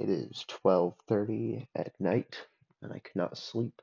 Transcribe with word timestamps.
it 0.00 0.08
is 0.08 0.46
12:30 0.48 1.68
at 1.74 1.92
night 2.00 2.36
and 2.80 2.92
I 2.92 3.00
cannot 3.00 3.36
sleep. 3.36 3.82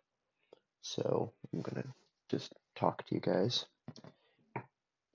So, 0.82 1.34
I'm 1.54 1.62
going 1.62 1.84
to 1.84 1.89
just 2.29 2.54
talk 2.75 3.05
to 3.05 3.16
you 3.16 3.21
guys. 3.21 3.66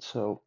So, 0.00 0.42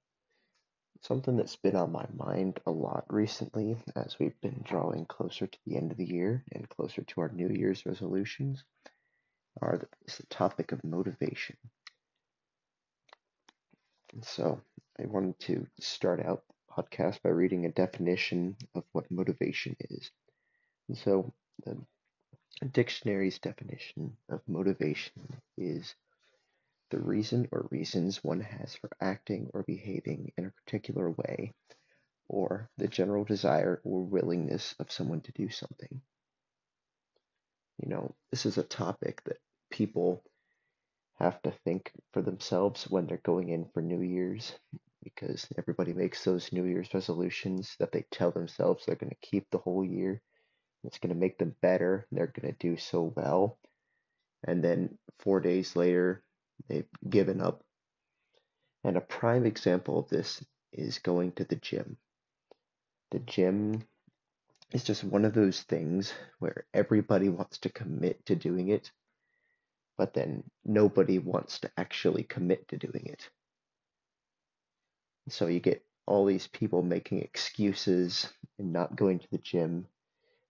something 1.02 1.36
that's 1.36 1.58
been 1.58 1.76
on 1.76 1.92
my 1.92 2.06
mind 2.16 2.60
a 2.66 2.72
lot 2.72 3.06
recently 3.10 3.78
as 3.96 4.18
we've 4.18 4.40
been 4.40 4.62
drawing 4.64 5.06
closer 5.06 5.46
to 5.46 5.58
the 5.66 5.76
end 5.76 5.92
of 5.92 5.98
the 5.98 6.06
year 6.06 6.44
and 6.54 6.70
closer 6.70 7.02
to 7.04 7.22
our 7.22 7.30
New 7.30 7.50
Year's 7.50 7.86
resolutions 7.86 8.64
are 9.62 9.78
the, 9.78 9.88
is 10.08 10.18
the 10.18 10.26
topic 10.28 10.72
of 10.72 10.84
motivation. 10.84 11.58
And 14.14 14.24
so, 14.24 14.62
I 14.98 15.06
wanted 15.08 15.38
to 15.42 15.68
start 15.82 16.26
out 16.26 16.44
the 16.48 16.84
podcast 16.84 17.22
by 17.22 17.30
reading 17.30 17.66
a 17.66 17.72
definition 17.72 18.56
of 18.74 18.84
what 18.94 19.12
motivation 19.12 19.76
is. 19.90 20.12
So, 20.94 21.34
the 21.66 21.78
dictionary's 22.72 23.40
definition 23.40 24.18
of 24.30 24.42
motivation 24.48 25.42
is 25.58 25.96
the 26.92 27.00
reason 27.00 27.48
or 27.52 27.68
reasons 27.72 28.24
one 28.24 28.42
has 28.42 28.76
for 28.76 28.90
acting 29.02 29.50
or 29.54 29.64
behaving 29.64 30.32
in 30.38 30.46
a 30.46 30.52
particular 30.52 31.10
way, 31.12 31.54
or 32.30 32.70
the 32.78 32.88
general 32.88 33.26
desire 33.26 33.82
or 33.84 34.04
willingness 34.04 34.76
of 34.80 34.92
someone 34.92 35.22
to 35.22 35.32
do 35.34 35.50
something. 35.50 36.02
You 37.82 37.90
know, 37.90 38.16
this 38.32 38.46
is 38.46 38.58
a 38.58 38.64
topic 38.64 39.24
that 39.26 39.40
people 39.72 40.24
have 41.20 41.42
to 41.44 41.52
think 41.64 41.92
for 42.14 42.22
themselves 42.22 42.86
when 42.90 43.08
they're 43.08 43.18
going 43.18 43.50
in 43.50 43.66
for 43.74 43.82
New 43.82 44.02
Year's 44.02 44.54
because 45.04 45.48
everybody 45.58 45.94
makes 45.94 46.24
those 46.24 46.52
New 46.52 46.66
Year's 46.66 46.94
resolutions 46.94 47.76
that 47.80 47.92
they 47.92 48.06
tell 48.12 48.32
themselves 48.32 48.86
they're 48.86 48.96
going 48.96 49.12
to 49.12 49.28
keep 49.28 49.50
the 49.52 49.60
whole 49.60 49.86
year. 49.86 50.22
It's 50.86 51.00
going 51.00 51.14
to 51.14 51.20
make 51.20 51.38
them 51.38 51.56
better. 51.62 52.08
They're 52.12 52.28
going 52.28 52.54
to 52.54 52.60
do 52.60 52.78
so 52.78 53.14
well. 53.16 53.58
And 54.48 54.64
then 54.64 54.98
four 55.20 55.40
days 55.40 55.76
later, 55.76 56.24
they've 56.68 56.88
given 57.10 57.42
up. 57.42 57.64
And 58.84 58.98
a 58.98 59.02
prime 59.02 59.46
example 59.46 60.00
of 60.00 60.10
this 60.10 60.44
is 60.72 61.00
going 61.00 61.32
to 61.34 61.44
the 61.44 61.56
gym. 61.56 61.98
The 63.12 63.20
gym 63.20 63.84
is 64.72 64.84
just 64.84 65.04
one 65.04 65.26
of 65.26 65.34
those 65.34 65.62
things 65.62 66.14
where 66.40 66.66
everybody 66.74 67.30
wants 67.30 67.60
to 67.60 67.70
commit 67.70 68.26
to 68.26 68.36
doing 68.36 68.70
it, 68.70 68.92
but 69.98 70.14
then 70.14 70.44
nobody 70.64 71.20
wants 71.20 71.60
to 71.60 71.72
actually 71.78 72.24
commit 72.24 72.68
to 72.68 72.78
doing 72.78 73.06
it. 73.06 73.30
So 75.30 75.48
you 75.48 75.60
get 75.60 75.86
all 76.06 76.26
these 76.26 76.48
people 76.48 76.84
making 76.84 77.22
excuses 77.22 78.32
and 78.60 78.74
not 78.74 78.96
going 78.96 79.20
to 79.20 79.28
the 79.32 79.38
gym, 79.40 79.88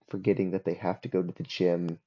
forgetting 0.09 0.52
that 0.52 0.66
they 0.66 0.75
have 0.75 1.02
to 1.02 1.09
go 1.09 1.22
to 1.23 1.34
the 1.34 1.44
gym, 1.44 2.00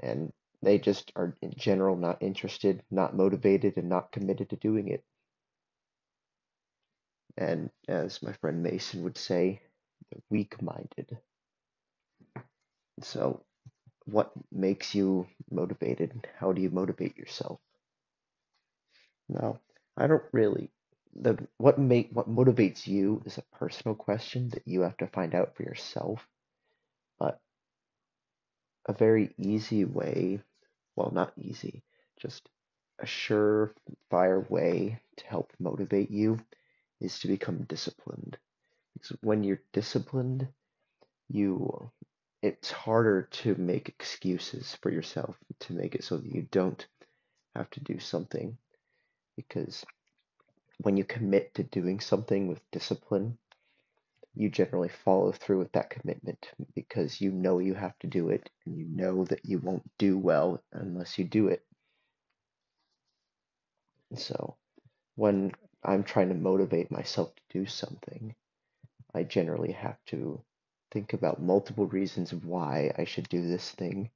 and 0.00 0.32
they 0.62 0.78
just 0.78 1.12
are 1.16 1.36
in 1.42 1.52
general 1.56 1.96
not 1.96 2.22
interested, 2.22 2.82
not 2.90 3.16
motivated, 3.16 3.76
and 3.76 3.88
not 3.88 4.12
committed 4.12 4.50
to 4.50 4.56
doing 4.56 4.88
it. 4.88 5.04
And 7.36 7.70
as 7.88 8.22
my 8.22 8.32
friend 8.34 8.62
Mason 8.62 9.02
would 9.04 9.18
say, 9.18 9.60
they're 10.10 10.22
weak 10.30 10.60
minded. 10.62 11.18
So, 13.02 13.44
what 14.06 14.32
makes 14.52 14.94
you 14.94 15.26
motivated? 15.50 16.26
How 16.38 16.52
do 16.52 16.62
you 16.62 16.70
motivate 16.70 17.16
yourself? 17.16 17.60
Now, 19.28 19.60
I 19.96 20.06
don't 20.06 20.24
really 20.32 20.70
the 21.14 21.46
what 21.58 21.78
make 21.78 22.10
what 22.12 22.28
motivates 22.28 22.86
you 22.86 23.22
is 23.24 23.38
a 23.38 23.56
personal 23.56 23.94
question 23.94 24.48
that 24.50 24.66
you 24.66 24.80
have 24.82 24.96
to 24.98 25.06
find 25.08 25.34
out 25.34 25.56
for 25.56 25.62
yourself. 25.62 26.26
A 28.86 28.92
very 28.92 29.34
easy 29.38 29.84
way 29.84 30.40
well, 30.96 31.10
not 31.10 31.32
easy, 31.38 31.82
just 32.18 32.48
a 33.00 33.04
surefire 33.06 34.48
way 34.48 35.00
to 35.16 35.26
help 35.26 35.52
motivate 35.58 36.10
you 36.10 36.38
is 37.00 37.18
to 37.20 37.28
become 37.28 37.64
disciplined. 37.64 38.38
Because 38.94 39.16
when 39.22 39.42
you're 39.44 39.62
disciplined, 39.72 40.48
you 41.28 41.90
it's 42.42 42.70
harder 42.70 43.22
to 43.22 43.54
make 43.54 43.88
excuses 43.88 44.74
for 44.82 44.90
yourself 44.90 45.36
to 45.60 45.72
make 45.72 45.94
it 45.94 46.04
so 46.04 46.18
that 46.18 46.30
you 46.34 46.42
don't 46.50 46.86
have 47.56 47.70
to 47.70 47.80
do 47.80 47.98
something 47.98 48.58
because 49.36 49.84
when 50.82 50.96
you 50.96 51.04
commit 51.04 51.54
to 51.54 51.62
doing 51.62 52.00
something 52.00 52.46
with 52.48 52.60
discipline 52.70 53.38
you 54.36 54.48
generally 54.48 54.88
follow 54.88 55.32
through 55.32 55.58
with 55.58 55.72
that 55.72 55.90
commitment 55.90 56.50
because 56.74 57.20
you 57.20 57.30
know 57.30 57.58
you 57.58 57.74
have 57.74 57.98
to 58.00 58.06
do 58.06 58.28
it 58.30 58.50
and 58.66 58.76
you 58.76 58.86
know 58.86 59.24
that 59.24 59.44
you 59.44 59.58
won't 59.58 59.88
do 59.98 60.18
well 60.18 60.60
unless 60.72 61.18
you 61.18 61.24
do 61.24 61.48
it. 61.48 61.64
So, 64.16 64.56
when 65.16 65.52
I'm 65.84 66.04
trying 66.04 66.28
to 66.28 66.34
motivate 66.34 66.90
myself 66.90 67.34
to 67.34 67.42
do 67.58 67.66
something, 67.66 68.34
I 69.14 69.22
generally 69.22 69.72
have 69.72 69.98
to 70.06 70.42
think 70.90 71.12
about 71.12 71.42
multiple 71.42 71.86
reasons 71.86 72.32
why 72.32 72.92
I 72.98 73.04
should 73.04 73.28
do 73.28 73.46
this 73.46 73.70
thing, 73.70 74.10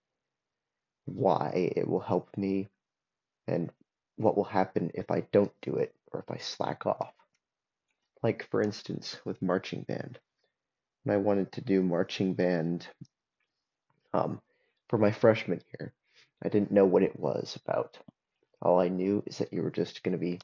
why 1.07 1.73
it 1.77 1.89
will 1.89 2.01
help 2.01 2.37
me, 2.37 2.69
and 3.47 3.71
what 4.17 4.37
will 4.37 4.45
happen 4.45 4.91
if 4.95 5.11
I 5.11 5.21
don't 5.33 5.53
do 5.63 5.77
it 5.77 5.95
or 6.13 6.21
if 6.21 6.31
I 6.31 6.39
slack 6.39 6.87
off. 6.87 7.15
Like, 8.23 8.49
for 8.51 8.63
instance, 8.63 9.17
with 9.25 9.43
marching 9.43 9.83
band. 9.83 10.19
When 11.05 11.15
I 11.15 11.19
wanted 11.19 11.53
to 11.53 11.61
do 11.61 11.83
marching 11.83 12.35
band 12.35 12.87
um, 14.13 14.41
for 14.89 14.99
my 14.99 15.13
freshman 15.13 15.63
year, 15.79 15.93
I 16.43 16.49
didn't 16.49 16.73
know 16.73 16.85
what 16.85 17.03
it 17.03 17.19
was 17.19 17.57
about. 17.65 17.99
All 18.61 18.81
I 18.81 18.89
knew 18.89 19.23
is 19.27 19.39
that 19.39 19.53
you 19.53 19.63
were 19.63 19.71
just 19.71 20.03
going 20.03 20.13
to 20.13 20.19
be 20.19 20.41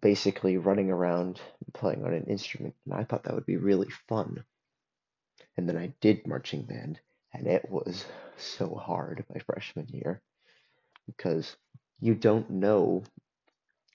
basically 0.00 0.56
running 0.58 0.90
around 0.90 1.40
playing 1.72 2.04
on 2.04 2.14
an 2.14 2.24
instrument, 2.24 2.74
and 2.84 2.94
I 2.94 3.04
thought 3.04 3.24
that 3.24 3.34
would 3.34 3.46
be 3.46 3.56
really 3.56 3.88
fun. 4.08 4.44
And 5.56 5.68
then 5.68 5.76
I 5.76 5.92
did 6.00 6.26
marching 6.26 6.62
band, 6.62 7.00
and 7.32 7.46
it 7.46 7.70
was 7.70 8.04
so 8.36 8.74
hard 8.74 9.24
my 9.32 9.40
freshman 9.40 9.88
year 9.88 10.20
because 11.06 11.56
you 12.00 12.14
don't 12.14 12.48
know 12.50 13.02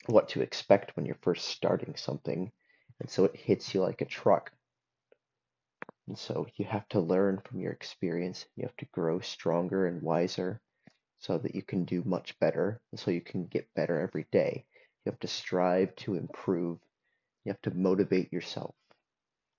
what 0.07 0.29
to 0.29 0.41
expect 0.41 0.95
when 0.95 1.05
you're 1.05 1.17
first 1.21 1.47
starting 1.47 1.95
something, 1.95 2.51
and 2.99 3.09
so 3.09 3.25
it 3.25 3.35
hits 3.35 3.73
you 3.73 3.81
like 3.81 4.01
a 4.01 4.05
truck. 4.05 4.51
And 6.07 6.17
so 6.17 6.47
you 6.55 6.65
have 6.65 6.87
to 6.89 6.99
learn 6.99 7.41
from 7.43 7.59
your 7.59 7.71
experience. 7.71 8.45
You 8.55 8.63
have 8.63 8.77
to 8.77 8.85
grow 8.91 9.19
stronger 9.19 9.87
and 9.87 10.01
wiser 10.01 10.61
so 11.19 11.37
that 11.39 11.55
you 11.55 11.63
can 11.63 11.85
do 11.85 12.03
much 12.05 12.37
better, 12.39 12.79
and 12.91 12.99
so 12.99 13.11
you 13.11 13.21
can 13.21 13.45
get 13.47 13.73
better 13.73 13.99
every 13.99 14.27
day. 14.31 14.65
You 15.03 15.11
have 15.11 15.19
to 15.21 15.27
strive 15.27 15.95
to 15.97 16.15
improve. 16.15 16.79
You 17.43 17.51
have 17.51 17.61
to 17.63 17.77
motivate 17.77 18.31
yourself. 18.31 18.75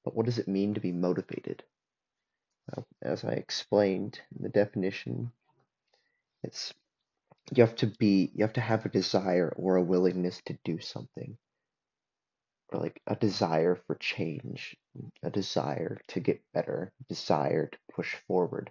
But 0.05 0.15
what 0.15 0.27
does 0.27 0.39
it 0.39 0.49
mean 0.49 0.75
to 0.75 0.81
be 0.81 0.93
motivated? 0.93 1.65
Well, 2.69 2.87
as 3.03 3.25
I 3.25 3.33
explained 3.33 4.21
in 4.37 4.43
the 4.43 4.49
definition, 4.49 5.33
it's 6.43 6.73
you 7.55 7.63
have 7.65 7.77
to 7.77 7.87
be 7.87 8.31
you 8.35 8.45
have 8.45 8.55
to 8.55 8.61
have 8.61 8.85
a 8.87 8.91
desire 8.91 9.53
or 9.57 9.77
a 9.77 9.83
willingness 9.83 10.41
to 10.47 10.59
do 10.65 10.81
something. 10.81 11.37
Or 12.73 12.81
like 12.81 13.01
a 13.07 13.17
desire 13.17 13.77
for 13.87 13.95
change 13.97 14.77
a 15.23 15.31
desire 15.31 16.01
to 16.09 16.21
get 16.21 16.43
better 16.53 16.93
desire 17.09 17.67
to 17.69 17.79
push 17.93 18.17
forward 18.27 18.71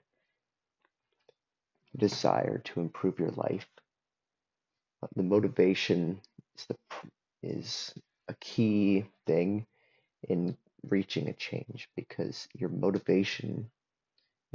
a 1.96 1.97
desire 1.97 2.59
to 2.59 2.81
improve 2.81 3.19
your 3.19 3.31
life. 3.31 3.68
The 5.16 5.24
motivation 5.24 6.19
is 6.57 6.66
the 6.68 6.75
is 7.44 7.94
a 8.28 8.33
key 8.36 9.06
thing 9.28 9.66
in 10.28 10.57
reaching 10.89 11.30
a 11.30 11.33
change 11.33 11.89
because 11.95 12.48
your 12.54 12.69
motivation 12.69 13.69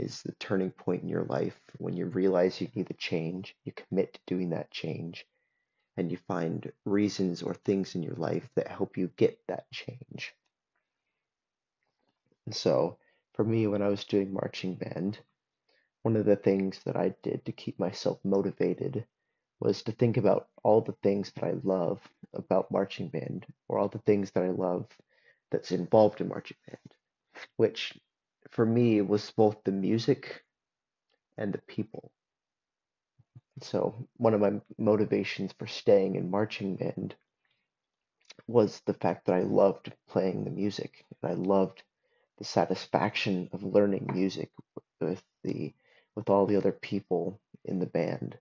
is 0.01 0.23
the 0.23 0.33
turning 0.33 0.71
point 0.71 1.03
in 1.03 1.09
your 1.09 1.25
life 1.25 1.61
when 1.77 1.95
you 1.95 2.07
realize 2.07 2.61
you 2.61 2.69
need 2.75 2.91
a 2.91 2.95
change, 2.95 3.55
you 3.65 3.73
commit 3.73 4.15
to 4.15 4.21
doing 4.27 4.51
that 4.51 4.71
change, 4.71 5.27
and 5.97 6.11
you 6.11 6.17
find 6.17 6.73
reasons 6.87 7.43
or 7.43 7.53
things 7.53 7.95
in 7.95 8.03
your 8.03 8.15
life 8.15 8.49
that 8.55 8.69
help 8.69 8.97
you 8.97 9.11
get 9.17 9.39
that 9.47 9.71
change. 9.71 10.35
And 12.47 12.55
so, 12.55 12.97
for 13.35 13.45
me, 13.45 13.67
when 13.67 13.83
I 13.83 13.89
was 13.89 14.05
doing 14.05 14.33
marching 14.33 14.75
band, 14.75 15.19
one 16.03 16.17
of 16.17 16.25
the 16.25 16.37
things 16.37 16.81
that 16.85 16.97
I 16.97 17.15
did 17.23 17.45
to 17.45 17.53
keep 17.53 17.79
myself 17.79 18.19
motivated 18.25 19.05
was 19.61 19.83
to 19.83 19.93
think 19.93 20.17
about 20.17 20.49
all 20.63 20.81
the 20.81 20.97
things 21.03 21.31
that 21.33 21.45
I 21.45 21.53
love 21.63 22.01
about 22.33 22.71
marching 22.71 23.09
band, 23.09 23.47
or 23.69 23.79
all 23.79 23.89
the 23.89 23.99
things 23.99 24.31
that 24.31 24.43
I 24.45 24.51
love 24.51 24.87
that's 25.51 25.73
involved 25.73 26.23
in 26.23 26.29
marching 26.29 26.57
band, 26.67 26.95
which 27.57 27.99
for 28.51 28.67
me 28.67 29.01
was 29.01 29.31
both 29.31 29.63
the 29.65 29.73
music 29.73 30.45
and 31.39 31.53
the 31.53 31.63
people. 31.63 32.11
So 33.63 34.09
one 34.17 34.35
of 34.35 34.41
my 34.41 34.61
motivations 34.79 35.53
for 35.59 35.67
staying 35.67 36.17
in 36.17 36.31
marching 36.31 36.77
band 36.77 37.15
was 38.47 38.81
the 38.87 38.95
fact 38.95 39.27
that 39.27 39.35
I 39.35 39.43
loved 39.43 39.93
playing 40.09 40.45
the 40.45 40.51
music 40.51 41.05
and 41.23 41.31
I 41.31 41.35
loved 41.35 41.83
the 42.39 42.45
satisfaction 42.45 43.49
of 43.53 43.63
learning 43.63 44.11
music 44.13 44.51
with 45.01 45.23
the 45.45 45.73
with 46.17 46.29
all 46.29 46.47
the 46.47 46.57
other 46.57 46.73
people 46.73 47.41
in 47.65 47.79
the 47.79 47.87
band. 47.87 48.37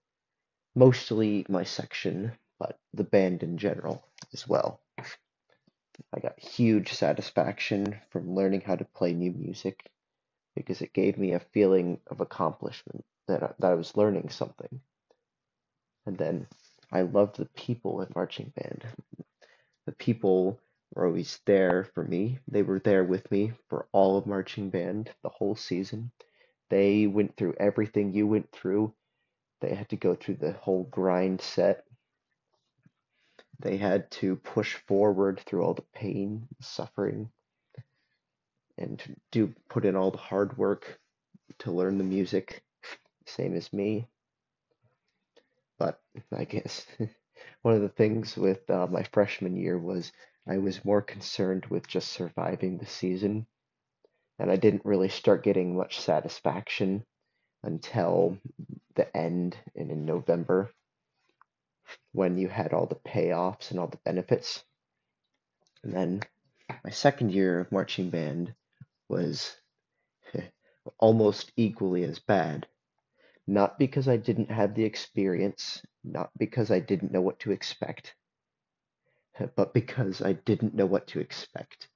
Mostly 0.75 1.45
my 1.49 1.63
section, 1.63 2.31
but 2.57 2.79
the 2.93 3.03
band 3.03 3.43
in 3.43 3.57
general 3.57 4.03
as 4.33 4.47
well. 4.47 4.81
I 6.13 6.19
got 6.19 6.39
huge 6.39 6.93
satisfaction 6.93 7.99
from 8.09 8.33
learning 8.33 8.61
how 8.61 8.75
to 8.75 8.85
play 8.85 9.13
new 9.13 9.31
music 9.31 9.89
because 10.55 10.81
it 10.81 10.93
gave 10.93 11.17
me 11.17 11.33
a 11.33 11.39
feeling 11.39 11.99
of 12.07 12.21
accomplishment 12.21 13.05
that 13.27 13.43
I, 13.43 13.51
that 13.59 13.71
I 13.71 13.75
was 13.75 13.95
learning 13.97 14.29
something. 14.29 14.81
And 16.05 16.17
then 16.17 16.47
I 16.91 17.01
loved 17.01 17.37
the 17.37 17.45
people 17.45 18.01
in 18.01 18.11
marching 18.15 18.51
band. 18.55 18.85
The 19.85 19.91
people 19.93 20.59
were 20.93 21.05
always 21.05 21.39
there 21.45 21.87
for 21.93 22.03
me. 22.03 22.39
They 22.47 22.63
were 22.63 22.79
there 22.79 23.03
with 23.03 23.29
me 23.31 23.53
for 23.69 23.87
all 23.91 24.17
of 24.17 24.25
marching 24.25 24.69
band, 24.69 25.11
the 25.23 25.29
whole 25.29 25.55
season. 25.55 26.11
They 26.69 27.07
went 27.07 27.35
through 27.37 27.55
everything 27.59 28.13
you 28.13 28.27
went 28.27 28.51
through. 28.51 28.93
They 29.61 29.75
had 29.75 29.89
to 29.89 29.97
go 29.97 30.15
through 30.15 30.35
the 30.35 30.53
whole 30.53 30.83
grind 30.83 31.41
set. 31.41 31.85
They 33.59 33.77
had 33.77 34.09
to 34.11 34.37
push 34.37 34.75
forward 34.87 35.41
through 35.45 35.63
all 35.63 35.73
the 35.73 35.85
pain, 35.93 36.47
suffering, 36.61 37.29
and 38.79 39.01
do 39.31 39.53
put 39.69 39.85
in 39.85 39.95
all 39.95 40.11
the 40.11 40.17
hard 40.17 40.57
work 40.57 40.99
to 41.59 41.71
learn 41.71 41.97
the 41.97 42.03
music, 42.03 42.63
same 43.25 43.55
as 43.55 43.71
me. 43.73 44.07
But 45.77 45.99
I 46.35 46.45
guess 46.45 46.85
one 47.61 47.75
of 47.75 47.81
the 47.81 47.89
things 47.89 48.37
with 48.37 48.69
uh, 48.69 48.87
my 48.87 49.03
freshman 49.13 49.55
year 49.57 49.77
was 49.77 50.11
I 50.47 50.57
was 50.57 50.83
more 50.85 51.01
concerned 51.01 51.65
with 51.67 51.87
just 51.87 52.09
surviving 52.11 52.77
the 52.77 52.85
season, 52.87 53.45
and 54.39 54.51
I 54.51 54.55
didn't 54.55 54.85
really 54.85 55.09
start 55.09 55.43
getting 55.43 55.75
much 55.77 55.99
satisfaction 55.99 57.05
until 57.63 58.37
the 58.95 59.15
end 59.15 59.57
and 59.75 59.91
in 59.91 60.05
November 60.05 60.71
when 62.13 62.37
you 62.37 62.47
had 62.47 62.73
all 62.73 62.85
the 62.85 62.95
payoffs 62.95 63.71
and 63.71 63.79
all 63.79 63.87
the 63.87 63.99
benefits. 64.05 64.63
And 65.83 65.93
then 65.93 66.21
my 66.83 66.91
second 66.91 67.31
year 67.31 67.59
of 67.59 67.71
marching 67.71 68.09
band 68.09 68.53
was 69.09 69.55
almost 70.99 71.51
equally 71.57 72.03
as 72.03 72.19
bad. 72.19 72.67
Not 73.47 73.79
because 73.79 74.07
I 74.07 74.17
didn't 74.17 74.51
have 74.51 74.75
the 74.75 74.83
experience, 74.83 75.81
not 76.03 76.29
because 76.37 76.71
I 76.71 76.79
didn't 76.79 77.11
know 77.11 77.21
what 77.21 77.39
to 77.39 77.51
expect, 77.51 78.15
but 79.55 79.73
because 79.73 80.21
I 80.21 80.33
didn't 80.33 80.75
know 80.75 80.85
what 80.85 81.07
to 81.07 81.19
expect. 81.19 81.89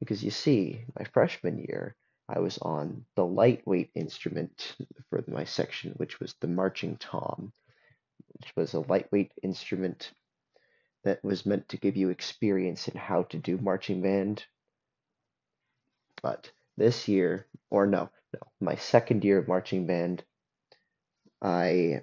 Because 0.00 0.24
you 0.24 0.30
see, 0.30 0.84
my 0.98 1.04
freshman 1.12 1.58
year, 1.58 1.96
I 2.28 2.40
was 2.40 2.58
on 2.58 3.04
the 3.16 3.24
lightweight 3.24 3.90
instrument 3.94 4.76
for 5.10 5.24
my 5.28 5.44
section, 5.44 5.92
which 5.96 6.20
was 6.20 6.34
the 6.40 6.46
marching 6.46 6.96
tom, 6.98 7.52
which 8.28 8.52
was 8.56 8.74
a 8.74 8.80
lightweight 8.80 9.32
instrument 9.42 10.12
that 11.04 11.22
was 11.24 11.46
meant 11.46 11.68
to 11.70 11.78
give 11.78 11.96
you 11.96 12.10
experience 12.10 12.88
in 12.88 12.96
how 12.96 13.22
to 13.24 13.38
do 13.38 13.58
marching 13.58 14.02
band. 14.02 14.44
But 16.22 16.50
this 16.76 17.08
year, 17.08 17.46
or 17.70 17.86
no, 17.86 18.10
no, 18.32 18.40
my 18.60 18.76
second 18.76 19.24
year 19.24 19.38
of 19.38 19.48
marching 19.48 19.86
band, 19.86 20.22
I 21.40 22.02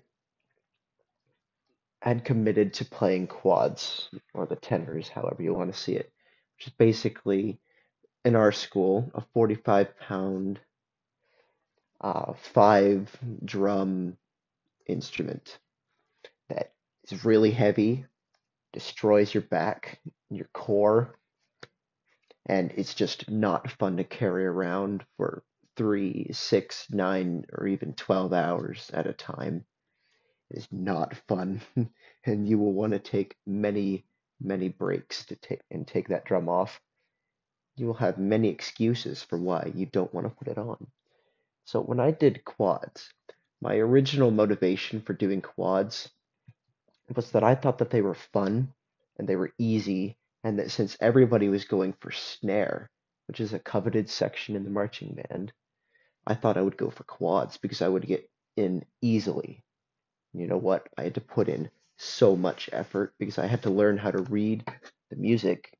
had 2.02 2.24
committed 2.24 2.74
to 2.76 2.86
playing 2.86 3.28
quads 3.28 4.10
or 4.34 4.46
the 4.46 4.56
tenors, 4.56 5.10
however 5.10 5.42
you 5.42 5.54
want 5.54 5.74
to 5.74 5.80
see 5.80 5.94
it, 5.94 6.12
which 6.58 6.68
is 6.68 6.74
basically 6.74 7.60
in 8.24 8.36
our 8.36 8.52
school 8.52 9.12
a 9.16 9.22
45 9.34 9.98
pound, 10.00 10.60
uh, 12.02 12.34
five 12.54 13.10
drum 13.44 14.18
instrument 14.88 15.58
that 16.50 16.74
is 17.10 17.26
really 17.26 17.52
heavy, 17.52 18.06
destroys 18.72 19.34
your 19.34 19.44
back, 19.44 20.00
your 20.30 20.50
core, 20.54 21.16
and 22.46 22.72
it's 22.76 22.94
just 22.94 23.30
not 23.30 23.72
fun 23.72 23.98
to 23.98 24.04
carry 24.04 24.46
around 24.46 25.04
for 25.18 25.44
three, 25.76 26.30
six, 26.32 26.88
nine, 26.90 27.46
or 27.54 27.68
even 27.68 27.94
12 27.94 28.34
hours 28.34 28.90
at 28.94 29.08
a 29.08 29.14
time. 29.14 29.66
It 30.52 30.58
is 30.58 30.68
not 30.72 31.16
fun, 31.28 31.62
and 32.26 32.48
you 32.48 32.60
will 32.60 32.74
want 32.74 32.94
to 32.94 33.00
take 33.00 33.36
many, 33.46 34.06
many 34.40 34.70
breaks 34.70 35.26
to 35.28 35.36
take 35.36 35.62
and 35.72 35.88
take 35.88 36.10
that 36.10 36.26
drum 36.26 36.48
off. 36.50 36.80
You 37.76 37.88
will 37.88 37.96
have 37.96 38.18
many 38.18 38.50
excuses 38.50 39.24
for 39.24 39.38
why 39.38 39.72
you 39.76 39.86
don't 39.86 40.14
want 40.14 40.28
to 40.28 40.36
put 40.36 40.48
it 40.48 40.58
on. 40.58 40.88
So 41.66 41.82
when 41.82 42.00
I 42.00 42.12
did 42.12 42.46
quads, 42.46 43.10
my 43.62 43.76
original 43.76 44.32
motivation 44.32 45.02
for 45.02 45.14
doing 45.14 45.42
quads 45.42 46.10
was 47.16 47.32
that 47.32 47.44
I 47.44 47.56
thought 47.56 47.80
that 47.80 47.90
they 47.90 48.02
were 48.02 48.16
fun 48.16 48.74
and 49.18 49.28
they 49.28 49.36
were 49.36 49.54
easy, 49.58 50.18
and 50.46 50.60
that 50.60 50.70
since 50.70 50.96
everybody 51.02 51.50
was 51.50 51.66
going 51.66 51.92
for 52.00 52.12
snare, 52.12 52.92
which 53.28 53.40
is 53.40 53.52
a 53.52 53.60
coveted 53.60 54.08
section 54.08 54.56
in 54.56 54.64
the 54.64 54.70
marching 54.70 55.16
band, 55.16 55.52
I 56.28 56.36
thought 56.36 56.56
I 56.56 56.62
would 56.62 56.78
go 56.78 56.92
for 56.92 57.04
quads 57.04 57.58
because 57.58 57.82
I 57.82 57.88
would 57.88 58.06
get 58.06 58.30
in 58.56 58.86
easily. 59.02 59.64
You 60.34 60.46
know 60.46 60.58
what? 60.58 60.88
I 61.00 61.02
had 61.02 61.16
to 61.16 61.22
put 61.22 61.50
in 61.50 61.72
so 61.98 62.36
much 62.36 62.70
effort 62.72 63.16
because 63.18 63.40
I 63.40 63.48
had 63.48 63.64
to 63.64 63.72
learn 63.72 63.98
how 63.98 64.12
to 64.12 64.22
read 64.22 64.64
the 65.10 65.16
music, 65.16 65.76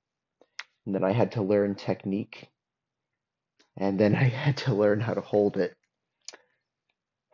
and 0.88 0.96
then 0.96 1.04
I 1.04 1.12
had 1.12 1.34
to 1.34 1.44
learn 1.44 1.76
technique, 1.76 2.50
and 3.78 4.00
then 4.00 4.16
I 4.16 4.24
had 4.24 4.58
to 4.58 4.74
learn 4.74 5.00
how 5.00 5.14
to 5.14 5.22
hold 5.22 5.58
it. 5.58 5.76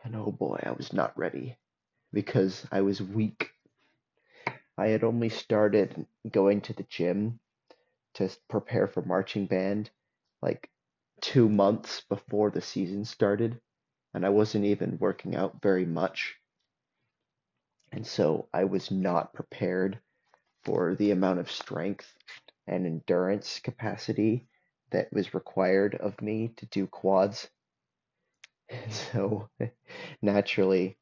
And 0.04 0.14
oh 0.16 0.32
boy, 0.32 0.60
I 0.62 0.72
was 0.72 0.92
not 0.92 1.18
ready 1.18 1.56
because 2.12 2.66
I 2.70 2.82
was 2.82 3.00
weak. 3.00 3.52
I 4.78 4.88
had 4.88 5.04
only 5.04 5.28
started 5.28 6.06
going 6.30 6.62
to 6.62 6.72
the 6.72 6.84
gym 6.84 7.40
to 8.14 8.30
prepare 8.48 8.86
for 8.86 9.02
marching 9.02 9.46
band 9.46 9.90
like 10.40 10.70
two 11.20 11.48
months 11.48 12.00
before 12.08 12.50
the 12.50 12.60
season 12.60 13.04
started, 13.04 13.60
and 14.14 14.26
I 14.26 14.30
wasn't 14.30 14.64
even 14.64 14.98
working 14.98 15.36
out 15.36 15.62
very 15.62 15.84
much. 15.86 16.36
And 17.92 18.06
so 18.06 18.48
I 18.52 18.64
was 18.64 18.90
not 18.90 19.34
prepared 19.34 20.00
for 20.64 20.94
the 20.94 21.10
amount 21.10 21.40
of 21.40 21.50
strength 21.50 22.12
and 22.66 22.86
endurance 22.86 23.60
capacity 23.60 24.46
that 24.90 25.12
was 25.12 25.34
required 25.34 25.94
of 25.96 26.20
me 26.22 26.48
to 26.56 26.66
do 26.66 26.86
quads. 26.86 27.48
And 28.68 28.92
so 29.12 29.48
naturally, 30.22 30.96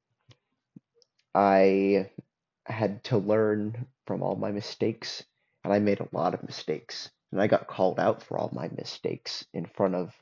I 2.68 2.72
had 2.72 3.04
to 3.04 3.18
learn 3.18 3.86
from 4.06 4.22
all 4.22 4.36
my 4.36 4.52
mistakes, 4.52 5.24
and 5.64 5.72
I 5.72 5.78
made 5.78 6.00
a 6.00 6.08
lot 6.12 6.34
of 6.34 6.42
mistakes 6.42 7.10
and 7.32 7.40
I 7.40 7.46
got 7.46 7.68
called 7.68 8.00
out 8.00 8.22
for 8.22 8.38
all 8.38 8.50
my 8.52 8.68
mistakes 8.68 9.44
in 9.52 9.66
front 9.66 9.94
of 9.94 10.14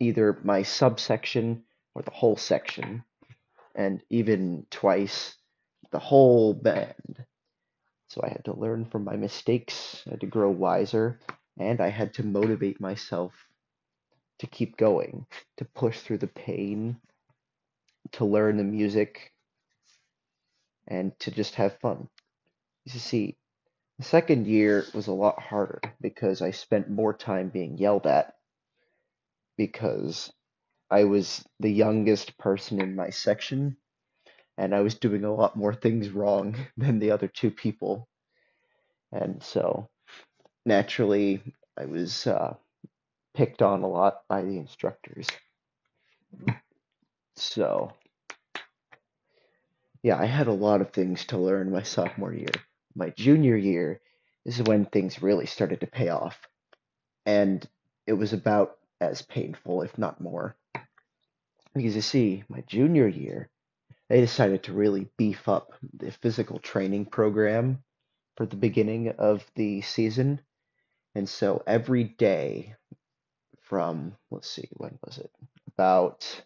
either 0.00 0.38
my 0.42 0.62
subsection 0.62 1.64
or 1.94 2.02
the 2.02 2.10
whole 2.10 2.36
section, 2.36 3.04
and 3.74 4.02
even 4.10 4.66
twice 4.70 5.36
the 5.92 5.98
whole 5.98 6.54
band. 6.54 7.24
So 8.08 8.20
I 8.24 8.28
had 8.28 8.44
to 8.46 8.58
learn 8.58 8.86
from 8.86 9.04
my 9.04 9.16
mistakes, 9.16 10.02
I 10.06 10.10
had 10.10 10.20
to 10.22 10.26
grow 10.26 10.50
wiser, 10.50 11.20
and 11.58 11.80
I 11.80 11.88
had 11.88 12.14
to 12.14 12.24
motivate 12.24 12.80
myself 12.80 13.32
to 14.40 14.46
keep 14.46 14.76
going, 14.76 15.26
to 15.58 15.64
push 15.64 16.00
through 16.00 16.18
the 16.18 16.26
pain, 16.26 16.96
to 18.12 18.24
learn 18.24 18.56
the 18.56 18.64
music, 18.64 19.32
and 20.88 21.18
to 21.20 21.30
just 21.30 21.54
have 21.56 21.78
fun. 21.80 22.08
You 22.84 22.98
see, 22.98 23.36
the 23.98 24.04
second 24.04 24.46
year 24.46 24.84
was 24.94 25.06
a 25.06 25.12
lot 25.12 25.40
harder 25.40 25.80
because 26.00 26.42
I 26.42 26.50
spent 26.50 26.90
more 26.90 27.14
time 27.14 27.48
being 27.48 27.78
yelled 27.78 28.06
at 28.06 28.34
because 29.56 30.32
I 30.90 31.04
was 31.04 31.44
the 31.60 31.70
youngest 31.70 32.36
person 32.38 32.80
in 32.80 32.96
my 32.96 33.10
section 33.10 33.76
and 34.58 34.74
I 34.74 34.80
was 34.80 34.94
doing 34.94 35.24
a 35.24 35.34
lot 35.34 35.56
more 35.56 35.74
things 35.74 36.10
wrong 36.10 36.56
than 36.76 36.98
the 36.98 37.10
other 37.12 37.28
two 37.28 37.50
people. 37.50 38.08
And 39.12 39.42
so 39.42 39.88
naturally, 40.66 41.42
I 41.78 41.86
was 41.86 42.26
uh, 42.26 42.54
picked 43.34 43.62
on 43.62 43.82
a 43.82 43.88
lot 43.88 44.22
by 44.28 44.42
the 44.42 44.56
instructors. 44.56 45.28
So, 47.36 47.92
yeah, 50.04 50.16
I 50.16 50.26
had 50.26 50.46
a 50.46 50.52
lot 50.52 50.80
of 50.80 50.92
things 50.92 51.24
to 51.26 51.38
learn 51.38 51.72
my 51.72 51.82
sophomore 51.82 52.32
year 52.32 52.54
my 52.94 53.10
junior 53.10 53.56
year 53.56 54.00
is 54.44 54.62
when 54.62 54.84
things 54.84 55.22
really 55.22 55.46
started 55.46 55.80
to 55.80 55.86
pay 55.86 56.08
off. 56.08 56.38
And 57.26 57.66
it 58.06 58.12
was 58.12 58.32
about 58.32 58.76
as 59.00 59.22
painful, 59.22 59.82
if 59.82 59.96
not 59.98 60.20
more. 60.20 60.56
Because 61.74 61.96
you 61.96 62.02
see, 62.02 62.44
my 62.48 62.62
junior 62.66 63.08
year, 63.08 63.50
they 64.08 64.20
decided 64.20 64.64
to 64.64 64.72
really 64.72 65.08
beef 65.16 65.48
up 65.48 65.72
the 65.92 66.12
physical 66.12 66.58
training 66.58 67.06
program 67.06 67.82
for 68.36 68.46
the 68.46 68.56
beginning 68.56 69.10
of 69.18 69.44
the 69.56 69.80
season. 69.80 70.40
And 71.14 71.28
so 71.28 71.62
every 71.66 72.04
day 72.04 72.74
from, 73.62 74.14
let's 74.30 74.48
see, 74.48 74.68
when 74.72 74.98
was 75.04 75.18
it? 75.18 75.30
About 75.68 76.42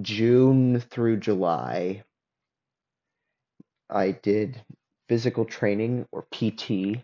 June 0.00 0.78
through 0.78 1.16
July, 1.16 2.04
I 3.88 4.12
did 4.12 4.62
physical 5.08 5.44
training 5.44 6.06
or 6.12 6.26
PT 6.30 7.02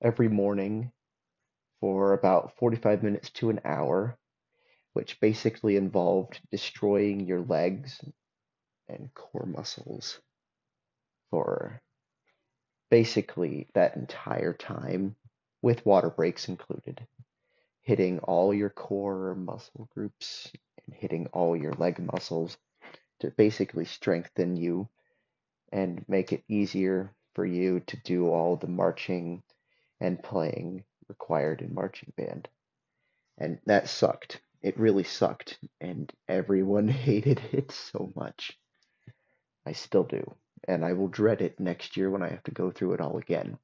every 0.00 0.28
morning 0.28 0.92
for 1.80 2.12
about 2.12 2.56
45 2.58 3.02
minutes 3.02 3.30
to 3.30 3.50
an 3.50 3.60
hour, 3.64 4.16
which 4.92 5.18
basically 5.18 5.76
involved 5.76 6.40
destroying 6.52 7.26
your 7.26 7.40
legs 7.40 8.00
and 8.88 9.12
core 9.14 9.46
muscles 9.46 10.20
for 11.30 11.82
basically 12.88 13.68
that 13.74 13.96
entire 13.96 14.52
time, 14.52 15.16
with 15.60 15.84
water 15.84 16.10
breaks 16.10 16.48
included, 16.48 17.04
hitting 17.82 18.18
all 18.20 18.54
your 18.54 18.70
core 18.70 19.34
muscle 19.34 19.88
groups 19.94 20.50
and 20.86 20.94
hitting 20.94 21.26
all 21.28 21.56
your 21.56 21.72
leg 21.74 21.98
muscles 22.00 22.56
to 23.20 23.30
basically 23.30 23.84
strengthen 23.84 24.56
you 24.56 24.88
and 25.72 26.04
make 26.08 26.32
it 26.32 26.44
easier 26.48 27.12
for 27.34 27.46
you 27.46 27.80
to 27.80 27.96
do 27.98 28.28
all 28.28 28.56
the 28.56 28.66
marching 28.66 29.42
and 30.00 30.22
playing 30.22 30.84
required 31.08 31.62
in 31.62 31.74
marching 31.74 32.12
band. 32.16 32.48
And 33.38 33.58
that 33.66 33.88
sucked. 33.88 34.40
It 34.60 34.78
really 34.78 35.04
sucked, 35.04 35.58
and 35.80 36.12
everyone 36.28 36.88
hated 37.08 37.40
it 37.52 37.72
so 37.72 38.12
much. 38.14 38.58
I 39.66 39.72
still 39.72 40.04
do, 40.04 40.34
and 40.68 40.84
I 40.84 40.92
will 40.92 41.08
dread 41.08 41.40
it 41.42 41.58
next 41.58 41.96
year 41.96 42.10
when 42.10 42.22
I 42.22 42.28
have 42.28 42.42
to 42.44 42.50
go 42.50 42.70
through 42.70 42.94
it 42.94 43.00
all 43.00 43.18
again. 43.18 43.58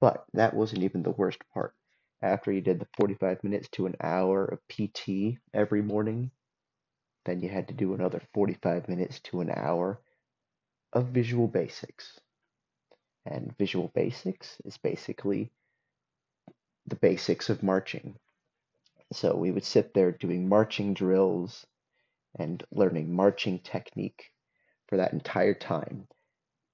But 0.00 0.24
that 0.34 0.54
wasn't 0.54 0.82
even 0.82 1.02
the 1.02 1.10
worst 1.10 1.40
part. 1.52 1.74
After 2.22 2.52
you 2.52 2.60
did 2.60 2.80
the 2.80 2.88
45 2.98 3.42
minutes 3.44 3.68
to 3.70 3.86
an 3.86 3.96
hour 4.00 4.44
of 4.44 4.68
PT 4.68 5.38
every 5.54 5.80
morning, 5.80 6.30
then 7.24 7.40
you 7.40 7.48
had 7.48 7.68
to 7.68 7.74
do 7.74 7.94
another 7.94 8.20
45 8.34 8.88
minutes 8.88 9.20
to 9.20 9.40
an 9.40 9.50
hour 9.50 10.00
of 10.92 11.08
visual 11.08 11.48
basics. 11.48 12.20
And 13.24 13.56
visual 13.58 13.90
basics 13.94 14.60
is 14.64 14.76
basically 14.76 15.50
the 16.86 16.96
basics 16.96 17.48
of 17.48 17.62
marching. 17.62 18.16
So 19.12 19.34
we 19.34 19.50
would 19.50 19.64
sit 19.64 19.94
there 19.94 20.12
doing 20.12 20.48
marching 20.48 20.94
drills 20.94 21.66
and 22.38 22.62
learning 22.70 23.14
marching 23.14 23.60
technique 23.60 24.30
for 24.88 24.98
that 24.98 25.12
entire 25.12 25.54
time. 25.54 26.06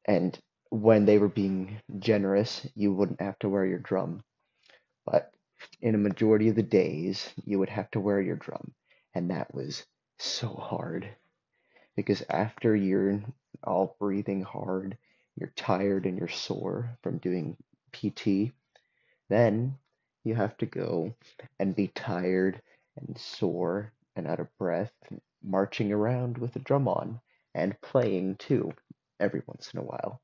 And 0.05 0.39
when 0.71 1.05
they 1.07 1.19
were 1.19 1.29
being 1.29 1.81
generous, 1.99 2.67
you 2.75 2.93
wouldn't 2.93 3.21
have 3.21 3.39
to 3.41 3.49
wear 3.49 3.65
your 3.65 3.79
drum. 3.79 4.23
But 5.05 5.33
in 5.81 5.95
a 5.95 5.99
majority 5.99 6.49
of 6.49 6.57
the 6.57 6.63
days, 6.63 7.33
you 7.45 7.59
would 7.59 7.69
have 7.69 7.91
to 7.93 8.01
wear 8.01 8.21
your 8.21 8.37
drum. 8.37 8.73
And 9.15 9.31
that 9.31 9.55
was 9.55 9.87
so 10.19 10.49
hard. 10.49 11.09
Because 11.97 12.23
after 12.29 12.77
you're 12.77 13.23
all 13.65 13.97
breathing 13.99 14.43
hard, 14.43 14.99
you're 15.37 15.53
tired 15.57 16.07
and 16.07 16.19
you're 16.19 16.29
sore 16.29 16.99
from 17.03 17.19
doing 17.19 17.57
PT, 17.93 18.53
then 19.29 19.79
you 20.25 20.35
have 20.35 20.57
to 20.59 20.67
go 20.67 21.15
and 21.59 21.75
be 21.75 21.89
tired 21.89 22.61
and 22.97 23.17
sore 23.19 23.93
and 24.15 24.27
out 24.27 24.41
of 24.41 24.59
breath, 24.59 24.93
marching 25.43 25.93
around 25.93 26.39
with 26.39 26.57
a 26.57 26.61
drum 26.61 26.89
on 26.89 27.21
and 27.55 27.81
playing 27.81 28.37
too 28.37 28.73
every 29.21 29.43
once 29.47 29.71
in 29.73 29.81
a 29.81 29.85
while. 29.85 30.21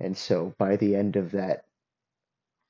And 0.00 0.16
so 0.16 0.54
by 0.58 0.76
the 0.76 0.96
end 0.96 1.16
of 1.16 1.32
that, 1.32 1.64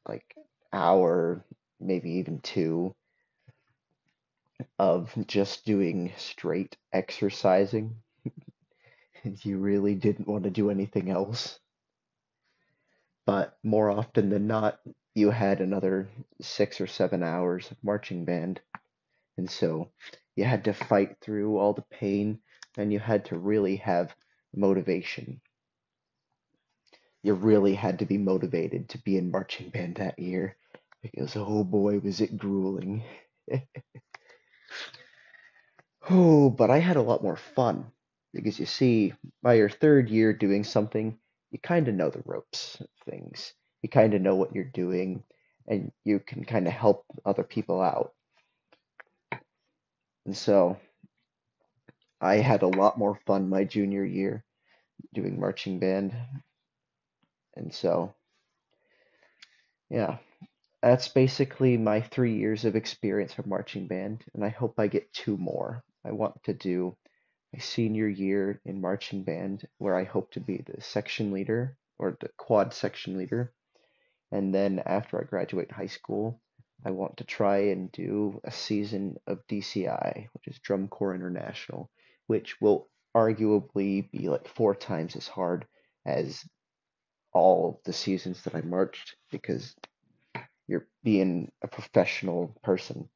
like 0.08 0.34
hour, 0.76 1.44
maybe 1.80 2.10
even 2.12 2.40
two, 2.40 2.94
of 4.78 5.12
just 5.26 5.64
doing 5.64 6.12
straight 6.16 6.76
exercising, 6.92 7.96
you 9.42 9.58
really 9.58 9.94
didn't 9.94 10.28
want 10.28 10.44
to 10.44 10.50
do 10.50 10.70
anything 10.70 11.10
else. 11.10 11.58
But 13.24 13.58
more 13.62 13.90
often 13.90 14.30
than 14.30 14.46
not, 14.46 14.80
you 15.14 15.30
had 15.30 15.60
another 15.60 16.08
six 16.40 16.80
or 16.80 16.86
seven 16.86 17.22
hours 17.22 17.70
of 17.70 17.82
marching 17.82 18.24
band. 18.24 18.60
And 19.36 19.50
so 19.50 19.90
you 20.36 20.44
had 20.44 20.64
to 20.64 20.74
fight 20.74 21.16
through 21.20 21.58
all 21.58 21.72
the 21.72 21.82
pain 21.82 22.38
and 22.76 22.92
you 22.92 22.98
had 22.98 23.24
to 23.26 23.38
really 23.38 23.76
have 23.76 24.14
motivation. 24.54 25.40
You 27.22 27.34
really 27.34 27.74
had 27.74 27.98
to 27.98 28.04
be 28.04 28.18
motivated 28.18 28.90
to 28.90 28.98
be 28.98 29.16
in 29.16 29.30
marching 29.30 29.70
band 29.70 29.96
that 29.96 30.18
year 30.18 30.56
because, 31.12 31.36
oh 31.36 31.64
boy, 31.64 31.98
was 31.98 32.20
it 32.20 32.36
grueling. 32.36 33.02
oh, 36.10 36.50
but 36.50 36.70
I 36.70 36.78
had 36.78 36.96
a 36.96 37.02
lot 37.02 37.22
more 37.22 37.36
fun 37.36 37.86
because 38.32 38.58
you 38.58 38.66
see, 38.66 39.14
by 39.42 39.54
your 39.54 39.70
third 39.70 40.10
year 40.10 40.32
doing 40.32 40.64
something, 40.64 41.18
you 41.50 41.58
kind 41.58 41.88
of 41.88 41.94
know 41.94 42.10
the 42.10 42.22
ropes 42.24 42.76
of 42.80 42.88
things. 43.08 43.52
You 43.82 43.88
kind 43.88 44.14
of 44.14 44.20
know 44.20 44.34
what 44.34 44.54
you're 44.54 44.64
doing, 44.64 45.22
and 45.66 45.92
you 46.04 46.20
can 46.20 46.44
kind 46.44 46.66
of 46.66 46.72
help 46.72 47.04
other 47.24 47.44
people 47.44 47.80
out. 47.80 48.12
And 50.24 50.36
so 50.36 50.76
I 52.20 52.36
had 52.36 52.62
a 52.62 52.68
lot 52.68 52.98
more 52.98 53.18
fun 53.26 53.48
my 53.48 53.64
junior 53.64 54.04
year 54.04 54.44
doing 55.14 55.38
marching 55.38 55.78
band. 55.78 56.14
And 57.54 57.72
so, 57.72 58.14
yeah, 59.88 60.18
that's 60.86 61.08
basically 61.08 61.76
my 61.76 62.00
three 62.00 62.36
years 62.36 62.64
of 62.64 62.76
experience 62.76 63.34
for 63.34 63.42
marching 63.42 63.88
band, 63.88 64.22
and 64.34 64.44
I 64.44 64.50
hope 64.50 64.78
I 64.78 64.86
get 64.86 65.12
two 65.12 65.36
more. 65.36 65.82
I 66.04 66.12
want 66.12 66.40
to 66.44 66.54
do 66.54 66.96
my 67.52 67.58
senior 67.58 68.06
year 68.06 68.60
in 68.64 68.80
marching 68.80 69.24
band, 69.24 69.66
where 69.78 69.96
I 69.96 70.04
hope 70.04 70.30
to 70.32 70.40
be 70.40 70.58
the 70.64 70.80
section 70.80 71.32
leader 71.32 71.76
or 71.98 72.16
the 72.20 72.28
quad 72.38 72.72
section 72.72 73.18
leader. 73.18 73.52
And 74.30 74.54
then 74.54 74.80
after 74.86 75.20
I 75.20 75.24
graduate 75.24 75.72
high 75.72 75.88
school, 75.88 76.40
I 76.84 76.92
want 76.92 77.16
to 77.16 77.24
try 77.24 77.70
and 77.70 77.90
do 77.90 78.40
a 78.44 78.52
season 78.52 79.16
of 79.26 79.44
DCI, 79.48 80.28
which 80.34 80.46
is 80.46 80.60
Drum 80.60 80.86
Corps 80.86 81.16
International, 81.16 81.90
which 82.28 82.60
will 82.60 82.88
arguably 83.12 84.08
be 84.12 84.28
like 84.28 84.46
four 84.46 84.76
times 84.76 85.16
as 85.16 85.26
hard 85.26 85.66
as 86.04 86.44
all 87.32 87.80
the 87.84 87.92
seasons 87.92 88.44
that 88.44 88.54
I 88.54 88.60
marched 88.60 89.16
because 89.32 89.74
you're 90.66 90.88
being 91.02 91.52
a 91.62 91.68
professional 91.68 92.56
person. 92.62 93.08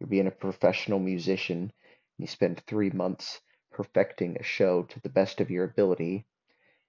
You're 0.00 0.08
being 0.08 0.26
a 0.26 0.32
professional 0.32 0.98
musician. 0.98 1.72
You 2.18 2.26
spend 2.26 2.60
three 2.66 2.90
months 2.90 3.40
perfecting 3.72 4.36
a 4.38 4.42
show 4.42 4.84
to 4.84 5.00
the 5.00 5.10
best 5.10 5.40
of 5.40 5.50
your 5.50 5.64
ability, 5.64 6.26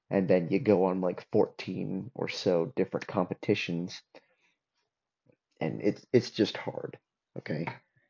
and 0.10 0.27
then 0.27 0.50
you 0.50 0.60
go 0.60 0.86
on 0.86 1.01
like 1.01 1.27
14 1.32 2.12
or 2.15 2.29
so 2.29 2.74
different 2.75 3.08
competitions, 3.08 4.01
and 5.62 5.82
it's 5.82 6.06
it's 6.13 6.32
just 6.32 6.58
hard. 6.58 6.98
Okay, 7.38 7.65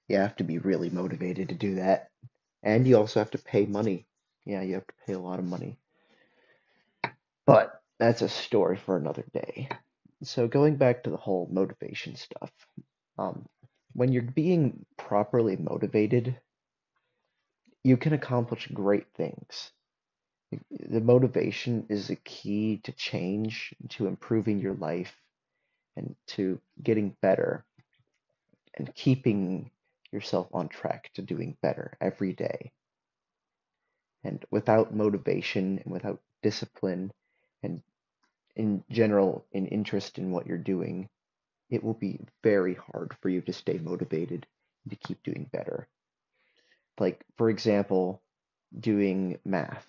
you 0.08 0.18
have 0.18 0.36
to 0.38 0.44
be 0.44 0.60
really 0.60 0.90
motivated 0.90 1.50
to 1.50 1.56
do 1.56 1.76
that, 1.76 2.10
and 2.64 2.88
you 2.88 2.98
also 2.98 3.20
have 3.20 3.32
to 3.32 3.38
pay 3.38 3.66
money. 3.66 4.08
Yeah, 4.46 4.62
you 4.62 4.76
have 4.76 4.88
to 4.88 4.94
pay 5.06 5.14
a 5.14 5.20
lot 5.20 5.40
of 5.40 5.46
money. 5.46 5.80
But 7.48 7.82
that's 7.98 8.22
a 8.22 8.30
story 8.30 8.78
for 8.78 8.96
another 8.96 9.26
day. 9.34 9.70
So 10.24 10.48
going 10.48 10.78
back 10.78 11.04
to 11.04 11.10
the 11.10 11.18
whole 11.18 11.48
motivation 11.52 12.16
stuff, 12.16 12.52
um, 13.18 13.46
when 13.94 14.12
you're 14.12 14.24
being 14.24 14.86
properly 14.98 15.56
motivated, 15.56 16.40
you 17.84 17.98
can 17.98 18.14
accomplish 18.14 18.68
great 18.68 19.06
things. 19.16 19.72
The 20.72 21.02
motivation 21.02 21.86
is 21.90 22.10
a 22.10 22.16
key 22.16 22.82
to 22.84 22.92
change, 22.94 23.74
to 23.90 24.08
improving 24.08 24.60
your 24.60 24.76
life, 24.76 25.16
and 25.96 26.16
to 26.28 26.60
getting 26.82 27.16
better 27.22 27.66
and 28.76 28.94
keeping 28.96 29.72
yourself 30.12 30.48
on 30.54 30.70
track 30.70 31.12
to 31.16 31.22
doing 31.22 31.58
better 31.62 31.98
every 32.00 32.34
day. 32.34 32.72
And 34.24 34.44
without 34.52 34.94
motivation 34.94 35.80
and 35.84 35.92
without 35.92 36.22
discipline 36.44 37.12
and 37.64 37.82
in 38.58 38.84
general 38.90 39.46
an 39.54 39.68
interest 39.68 40.18
in 40.18 40.32
what 40.32 40.48
you're 40.48 40.58
doing, 40.58 41.10
it 41.70 41.84
will 41.84 41.94
be 41.94 42.20
very 42.44 42.74
hard 42.74 43.16
for 43.22 43.30
you 43.30 43.42
to 43.42 43.54
stay 43.54 43.78
motivated 43.78 44.48
and 44.84 44.92
to 44.92 45.08
keep 45.08 45.24
doing 45.24 45.50
better. 45.54 45.88
Like, 47.00 47.24
for 47.38 47.50
example, 47.50 48.22
doing 48.78 49.40
math. 49.46 49.88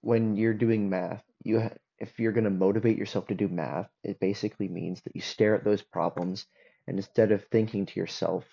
When 0.00 0.36
you're 0.36 0.54
doing 0.54 0.88
math, 0.90 1.24
you 1.44 1.60
ha- 1.60 1.78
if 1.98 2.18
you're 2.20 2.32
going 2.32 2.44
to 2.44 2.50
motivate 2.50 2.98
yourself 2.98 3.26
to 3.28 3.34
do 3.34 3.48
math, 3.48 3.90
it 4.04 4.20
basically 4.20 4.68
means 4.68 5.02
that 5.02 5.16
you 5.16 5.22
stare 5.22 5.54
at 5.54 5.64
those 5.64 5.82
problems 5.82 6.46
and 6.86 6.98
instead 6.98 7.32
of 7.32 7.44
thinking 7.46 7.86
to 7.86 8.00
yourself, 8.00 8.44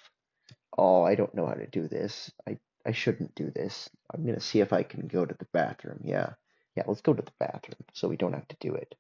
"Oh, 0.77 1.03
I 1.03 1.15
don't 1.15 1.36
know 1.36 1.46
how 1.48 1.55
to 1.55 1.67
do 1.67 1.88
this. 1.88 2.31
I 2.48 2.60
I 2.86 2.91
shouldn't 2.93 3.36
do 3.36 3.51
this. 3.51 3.89
I'm 4.13 4.24
going 4.24 4.36
to 4.36 4.41
see 4.41 4.62
if 4.62 4.74
I 4.74 4.84
can 4.84 5.08
go 5.08 5.25
to 5.25 5.36
the 5.36 5.48
bathroom." 5.53 6.01
Yeah. 6.03 6.34
Yeah, 6.79 6.86
let's 6.88 7.01
go 7.01 7.13
to 7.13 7.21
the 7.21 7.31
bathroom 7.41 7.75
so 7.91 8.07
we 8.07 8.15
don't 8.15 8.31
have 8.31 8.48
to 8.48 8.55
do 8.62 8.74
it. 8.74 8.95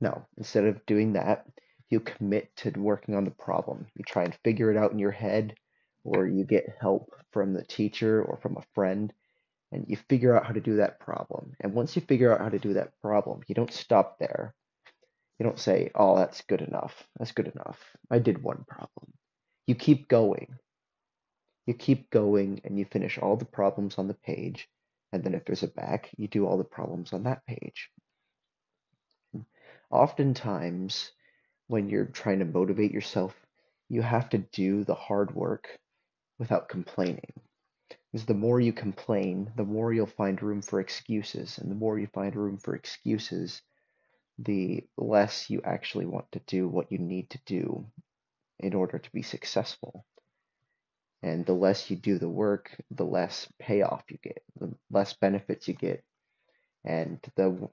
No, 0.00 0.24
instead 0.38 0.66
of 0.66 0.86
doing 0.86 1.14
that, 1.14 1.44
you 1.88 1.98
commit 1.98 2.54
to 2.58 2.70
working 2.78 3.16
on 3.16 3.24
the 3.24 3.32
problem. 3.32 3.88
You 3.96 4.04
try 4.06 4.22
and 4.22 4.38
figure 4.44 4.70
it 4.70 4.76
out 4.76 4.92
in 4.92 5.00
your 5.00 5.10
head, 5.10 5.56
or 6.04 6.28
you 6.28 6.44
get 6.44 6.76
help 6.80 7.12
from 7.32 7.54
the 7.54 7.64
teacher 7.64 8.22
or 8.22 8.36
from 8.36 8.56
a 8.56 8.62
friend, 8.72 9.12
and 9.72 9.84
you 9.88 9.96
figure 10.08 10.36
out 10.36 10.46
how 10.46 10.52
to 10.52 10.60
do 10.60 10.76
that 10.76 11.00
problem. 11.00 11.56
And 11.58 11.74
once 11.74 11.96
you 11.96 12.02
figure 12.02 12.32
out 12.32 12.40
how 12.40 12.50
to 12.50 12.60
do 12.60 12.74
that 12.74 12.92
problem, 13.02 13.40
you 13.48 13.56
don't 13.56 13.72
stop 13.72 14.20
there. 14.20 14.54
You 15.40 15.46
don't 15.46 15.58
say, 15.58 15.90
oh, 15.96 16.14
that's 16.14 16.42
good 16.42 16.60
enough. 16.60 16.94
That's 17.18 17.32
good 17.32 17.48
enough. 17.48 17.80
I 18.12 18.20
did 18.20 18.44
one 18.44 18.64
problem. 18.68 19.12
You 19.66 19.74
keep 19.74 20.06
going. 20.06 20.54
You 21.66 21.74
keep 21.74 22.10
going 22.10 22.60
and 22.62 22.78
you 22.78 22.84
finish 22.84 23.18
all 23.18 23.36
the 23.36 23.44
problems 23.44 23.98
on 23.98 24.06
the 24.06 24.14
page. 24.14 24.68
And 25.12 25.24
then 25.24 25.34
if 25.34 25.44
there's 25.44 25.62
a 25.62 25.68
back, 25.68 26.10
you 26.16 26.28
do 26.28 26.46
all 26.46 26.58
the 26.58 26.64
problems 26.64 27.12
on 27.12 27.24
that 27.24 27.44
page. 27.46 27.90
Oftentimes, 29.90 31.10
when 31.66 31.88
you're 31.88 32.06
trying 32.06 32.38
to 32.38 32.44
motivate 32.44 32.92
yourself, 32.92 33.34
you 33.88 34.02
have 34.02 34.28
to 34.30 34.38
do 34.38 34.84
the 34.84 34.94
hard 34.94 35.34
work 35.34 35.68
without 36.38 36.68
complaining. 36.68 37.32
Because 38.12 38.26
the 38.26 38.34
more 38.34 38.60
you 38.60 38.72
complain, 38.72 39.52
the 39.56 39.64
more 39.64 39.92
you'll 39.92 40.06
find 40.06 40.40
room 40.42 40.62
for 40.62 40.80
excuses. 40.80 41.58
And 41.58 41.70
the 41.70 41.76
more 41.76 41.98
you 41.98 42.06
find 42.08 42.34
room 42.34 42.58
for 42.58 42.74
excuses, 42.74 43.62
the 44.38 44.84
less 44.96 45.50
you 45.50 45.60
actually 45.64 46.06
want 46.06 46.30
to 46.32 46.40
do 46.46 46.68
what 46.68 46.90
you 46.90 46.98
need 46.98 47.30
to 47.30 47.40
do 47.46 47.86
in 48.58 48.74
order 48.74 48.98
to 48.98 49.12
be 49.12 49.22
successful. 49.22 50.04
And 51.22 51.44
the 51.44 51.52
less 51.52 51.90
you 51.90 51.96
do 51.96 52.18
the 52.18 52.28
work, 52.28 52.74
the 52.90 53.04
less 53.04 53.46
payoff 53.58 54.04
you 54.10 54.18
get, 54.22 54.42
the 54.58 54.74
less 54.90 55.12
benefits 55.14 55.68
you 55.68 55.74
get. 55.74 56.02
And 56.84 57.18
the 57.36 57.68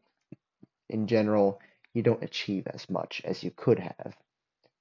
in 0.89 1.07
general, 1.07 1.59
you 1.93 2.03
don't 2.03 2.23
achieve 2.23 2.67
as 2.67 2.89
much 2.89 3.21
as 3.25 3.43
you 3.43 3.51
could 3.51 3.79
have. 3.79 4.15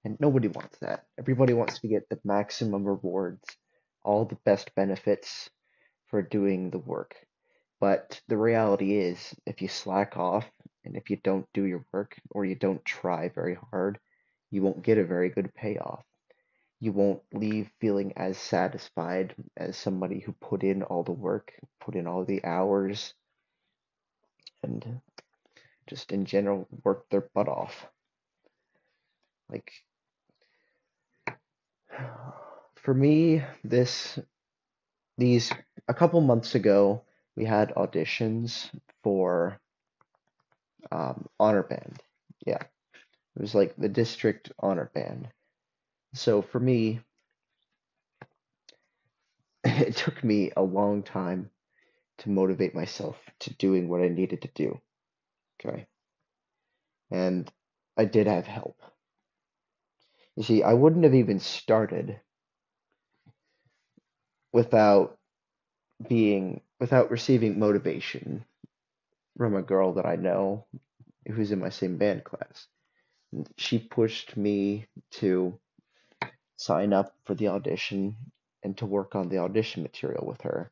And 0.04 0.16
nobody 0.20 0.48
wants 0.48 0.78
that. 0.80 1.04
Everybody 1.18 1.52
wants 1.52 1.80
to 1.80 1.88
get 1.88 2.08
the 2.08 2.20
maximum 2.24 2.84
rewards, 2.84 3.44
all 4.04 4.24
the 4.24 4.38
best 4.44 4.74
benefits 4.74 5.50
for 6.06 6.22
doing 6.22 6.70
the 6.70 6.78
work. 6.78 7.16
But 7.80 8.20
the 8.28 8.36
reality 8.36 8.96
is, 8.96 9.34
if 9.46 9.60
you 9.60 9.68
slack 9.68 10.16
off 10.16 10.48
and 10.84 10.96
if 10.96 11.10
you 11.10 11.16
don't 11.16 11.46
do 11.52 11.64
your 11.64 11.84
work 11.92 12.16
or 12.30 12.44
you 12.44 12.54
don't 12.54 12.84
try 12.84 13.28
very 13.28 13.56
hard, 13.70 13.98
you 14.50 14.62
won't 14.62 14.82
get 14.82 14.98
a 14.98 15.04
very 15.04 15.28
good 15.28 15.52
payoff. 15.54 16.04
You 16.80 16.92
won't 16.92 17.22
leave 17.32 17.70
feeling 17.80 18.12
as 18.16 18.36
satisfied 18.36 19.34
as 19.56 19.76
somebody 19.76 20.20
who 20.20 20.32
put 20.32 20.62
in 20.62 20.82
all 20.82 21.02
the 21.02 21.12
work, 21.12 21.52
put 21.80 21.94
in 21.94 22.06
all 22.06 22.24
the 22.24 22.44
hours, 22.44 23.14
and 24.62 25.00
just 25.86 26.12
in 26.12 26.24
general 26.26 26.68
work 26.84 27.08
their 27.08 27.28
butt 27.34 27.48
off. 27.48 27.86
Like, 29.48 29.72
for 32.76 32.92
me, 32.94 33.42
this, 33.64 34.18
these, 35.16 35.50
a 35.88 35.94
couple 35.94 36.20
months 36.20 36.54
ago, 36.54 37.04
we 37.36 37.44
had 37.44 37.74
auditions 37.74 38.70
for 39.02 39.58
um, 40.92 41.26
honor 41.40 41.62
band. 41.62 42.02
Yeah, 42.46 42.62
it 43.36 43.40
was 43.40 43.54
like 43.54 43.74
the 43.76 43.88
district 43.88 44.52
honor 44.58 44.90
band. 44.94 45.28
So 46.16 46.40
for 46.40 46.58
me, 46.58 47.00
it 49.64 49.96
took 49.96 50.24
me 50.24 50.50
a 50.56 50.62
long 50.62 51.02
time 51.02 51.50
to 52.18 52.30
motivate 52.30 52.74
myself 52.74 53.16
to 53.40 53.54
doing 53.54 53.88
what 53.88 54.00
I 54.00 54.08
needed 54.08 54.42
to 54.42 54.48
do. 54.54 54.80
Okay. 55.60 55.86
And 57.10 57.52
I 57.98 58.06
did 58.06 58.26
have 58.26 58.46
help. 58.46 58.80
You 60.36 60.42
see, 60.42 60.62
I 60.62 60.72
wouldn't 60.72 61.04
have 61.04 61.14
even 61.14 61.38
started 61.38 62.18
without 64.52 65.18
being, 66.08 66.62
without 66.80 67.10
receiving 67.10 67.58
motivation 67.58 68.46
from 69.36 69.54
a 69.54 69.62
girl 69.62 69.92
that 69.94 70.06
I 70.06 70.16
know 70.16 70.66
who's 71.26 71.52
in 71.52 71.58
my 71.60 71.68
same 71.68 71.98
band 71.98 72.24
class. 72.24 72.68
She 73.58 73.78
pushed 73.78 74.36
me 74.36 74.86
to 75.12 75.58
sign 76.56 76.92
up 76.92 77.14
for 77.24 77.34
the 77.34 77.48
audition 77.48 78.16
and 78.62 78.76
to 78.78 78.86
work 78.86 79.14
on 79.14 79.28
the 79.28 79.38
audition 79.38 79.82
material 79.82 80.26
with 80.26 80.40
her. 80.42 80.70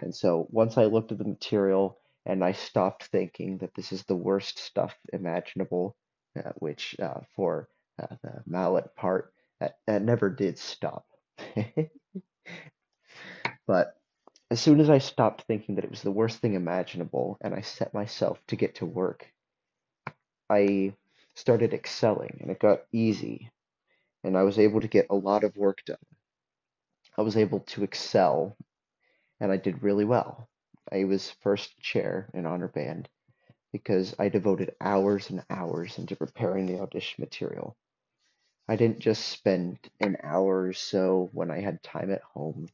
And 0.00 0.14
so 0.14 0.46
once 0.50 0.78
I 0.78 0.84
looked 0.84 1.12
at 1.12 1.18
the 1.18 1.24
material 1.24 1.98
and 2.26 2.44
I 2.44 2.52
stopped 2.52 3.04
thinking 3.04 3.58
that 3.58 3.74
this 3.74 3.92
is 3.92 4.04
the 4.04 4.16
worst 4.16 4.58
stuff 4.58 4.94
imaginable, 5.12 5.96
uh, 6.38 6.52
which 6.56 6.96
uh, 7.00 7.20
for 7.34 7.68
uh, 8.00 8.14
the 8.22 8.42
mallet 8.46 8.94
part, 8.96 9.32
that, 9.60 9.78
that 9.86 10.02
never 10.02 10.30
did 10.30 10.58
stop. 10.58 11.06
but 13.66 13.96
as 14.50 14.60
soon 14.60 14.80
as 14.80 14.90
I 14.90 14.98
stopped 14.98 15.42
thinking 15.42 15.76
that 15.76 15.84
it 15.84 15.90
was 15.90 16.02
the 16.02 16.10
worst 16.10 16.38
thing 16.38 16.54
imaginable 16.54 17.38
and 17.40 17.54
I 17.54 17.60
set 17.62 17.94
myself 17.94 18.38
to 18.48 18.56
get 18.56 18.76
to 18.76 18.86
work, 18.86 19.26
I 20.50 20.92
started 21.34 21.72
excelling 21.72 22.38
and 22.40 22.50
it 22.50 22.58
got 22.58 22.82
easy 22.92 23.50
and 24.24 24.36
I 24.36 24.42
was 24.42 24.58
able 24.58 24.80
to 24.80 24.88
get 24.88 25.06
a 25.10 25.14
lot 25.14 25.44
of 25.44 25.56
work 25.56 25.84
done. 25.86 25.96
I 27.16 27.22
was 27.22 27.36
able 27.36 27.60
to 27.60 27.84
excel 27.84 28.56
and 29.40 29.52
I 29.52 29.56
did 29.56 29.82
really 29.82 30.04
well. 30.04 30.48
I 30.90 31.04
was 31.04 31.30
first 31.42 31.78
chair 31.80 32.30
in 32.34 32.46
honor 32.46 32.68
band 32.68 33.08
because 33.72 34.14
I 34.18 34.28
devoted 34.28 34.74
hours 34.80 35.30
and 35.30 35.44
hours 35.50 35.98
into 35.98 36.16
preparing 36.16 36.66
the 36.66 36.80
audition 36.80 37.22
material. 37.22 37.76
I 38.68 38.76
didn't 38.76 39.00
just 39.00 39.26
spend 39.28 39.78
an 40.00 40.16
hour 40.22 40.62
or 40.64 40.72
so 40.72 41.28
when 41.32 41.50
I 41.50 41.60
had 41.60 41.82
time 41.82 42.10
at 42.10 42.22
home. 42.22 42.68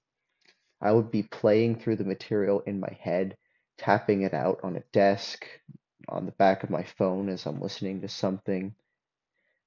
I 0.80 0.92
would 0.92 1.10
be 1.10 1.24
playing 1.24 1.76
through 1.80 1.96
the 1.96 2.04
material 2.04 2.60
in 2.60 2.80
my 2.80 2.96
head, 3.00 3.36
tapping 3.78 4.22
it 4.22 4.34
out 4.34 4.60
on 4.62 4.76
a 4.76 4.84
desk, 4.92 5.44
on 6.08 6.26
the 6.26 6.32
back 6.32 6.62
of 6.62 6.70
my 6.70 6.84
phone 6.84 7.28
as 7.28 7.46
I'm 7.46 7.60
listening 7.60 8.02
to 8.02 8.08
something, 8.08 8.74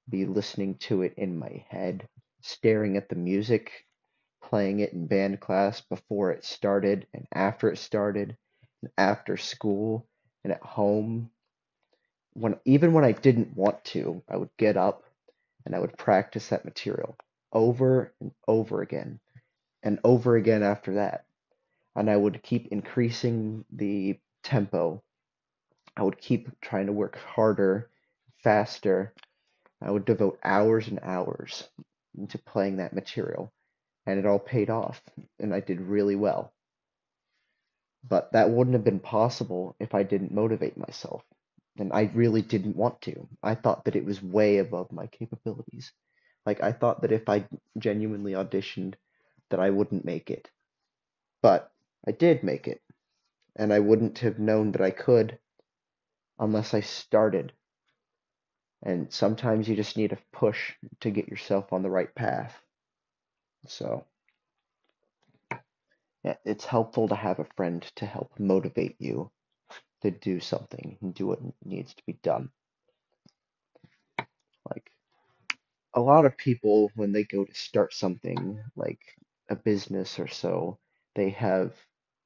be 0.10 0.26
listening 0.26 0.76
to 0.76 1.02
it 1.04 1.14
in 1.18 1.38
my 1.38 1.66
head, 1.70 2.08
staring 2.42 2.98
at 2.98 3.10
the 3.10 3.16
music 3.16 3.72
playing 4.44 4.80
it 4.82 4.94
in 4.94 5.08
band 5.08 5.40
class 5.40 5.82
before 5.82 6.32
it 6.32 6.44
started 6.44 7.08
and 7.14 7.26
after 7.34 7.72
it 7.72 7.78
started 7.78 8.38
and 8.82 8.92
after 8.98 9.38
school 9.38 10.06
and 10.44 10.54
at 10.54 10.62
home. 10.62 11.30
When 12.34 12.60
even 12.66 12.94
when 12.94 13.06
I 13.06 13.14
didn't 13.14 13.56
want 13.56 13.84
to 13.86 14.22
I 14.28 14.38
would 14.38 14.50
get 14.58 14.78
up 14.78 15.04
and 15.66 15.76
I 15.76 15.80
would 15.80 15.98
practice 15.98 16.50
that 16.50 16.66
material 16.66 17.16
over 17.54 18.14
and 18.20 18.32
over 18.48 18.82
again 18.82 19.20
and 19.84 20.00
over 20.04 20.36
again 20.36 20.64
after 20.64 20.96
that. 20.96 21.26
And 21.96 22.10
I 22.10 22.18
would 22.18 22.44
keep 22.44 22.68
increasing 22.68 23.66
the 23.72 24.20
tempo. 24.44 25.02
I 25.96 26.04
would 26.04 26.18
keep 26.18 26.60
trying 26.60 26.88
to 26.88 26.92
work 26.92 27.18
harder 27.18 27.90
faster 28.44 29.14
I 29.84 29.92
would 29.92 30.06
devote 30.06 30.40
hours 30.44 30.88
and 30.88 31.00
hours 31.04 31.68
into 32.18 32.38
playing 32.38 32.78
that 32.78 32.94
material 32.94 33.52
and 34.06 34.20
it 34.20 34.26
all 34.26 34.40
paid 34.40 34.70
off, 34.70 35.02
and 35.40 35.54
I 35.54 35.60
did 35.60 35.80
really 35.80 36.16
well. 36.16 36.54
But 38.08 38.32
that 38.34 38.50
wouldn't 38.50 38.74
have 38.74 38.84
been 38.84 39.00
possible 39.00 39.76
if 39.80 39.94
I 39.94 40.04
didn't 40.04 40.34
motivate 40.34 40.78
myself. 40.78 41.24
And 41.78 41.92
I 41.94 42.12
really 42.14 42.42
didn't 42.42 42.76
want 42.76 43.02
to. 43.04 43.28
I 43.42 43.56
thought 43.56 43.86
that 43.86 43.96
it 43.96 44.06
was 44.06 44.22
way 44.22 44.58
above 44.58 44.92
my 44.92 45.08
capabilities. 45.08 45.92
Like 46.46 46.62
I 46.62 46.74
thought 46.74 47.02
that 47.02 47.14
if 47.14 47.30
I 47.30 47.48
genuinely 47.78 48.34
auditioned 48.34 48.96
that 49.50 49.60
I 49.60 49.70
wouldn't 49.70 50.06
make 50.06 50.30
it. 50.30 50.50
But 51.42 51.72
I 52.06 52.12
did 52.12 52.44
make 52.44 52.68
it. 52.68 52.82
And 53.56 53.72
I 53.72 53.80
wouldn't 53.80 54.20
have 54.20 54.38
known 54.38 54.74
that 54.74 54.82
I 54.82 54.92
could 54.92 55.40
unless 56.38 56.74
I 56.74 56.82
started. 56.82 57.54
And 58.84 59.12
sometimes 59.12 59.68
you 59.68 59.76
just 59.78 59.96
need 59.96 60.12
a 60.12 60.20
push 60.34 60.74
to 61.00 61.10
get 61.10 61.30
yourself 61.30 61.72
on 61.72 61.84
the 61.84 61.90
right 61.90 62.14
path. 62.14 62.54
So, 63.68 64.06
yeah, 66.24 66.36
it's 66.44 66.66
helpful 66.66 67.08
to 67.08 67.16
have 67.16 67.40
a 67.40 67.48
friend 67.56 67.82
to 67.96 68.06
help 68.06 68.38
motivate 68.38 68.98
you 69.00 69.32
to 70.02 70.12
do 70.12 70.42
something 70.42 70.98
and 71.02 71.14
do 71.14 71.28
what 71.28 71.40
needs 71.64 71.94
to 71.94 72.04
be 72.06 72.14
done. 72.22 72.50
Like, 74.70 74.92
a 75.94 76.02
lot 76.02 76.26
of 76.26 76.38
people, 76.38 76.92
when 76.96 77.14
they 77.14 77.24
go 77.24 77.46
to 77.46 77.56
start 77.56 77.94
something 77.94 78.60
like 78.76 79.00
a 79.50 79.56
business 79.56 80.20
or 80.20 80.28
so, 80.28 80.78
they 81.16 81.30
have 81.30 81.74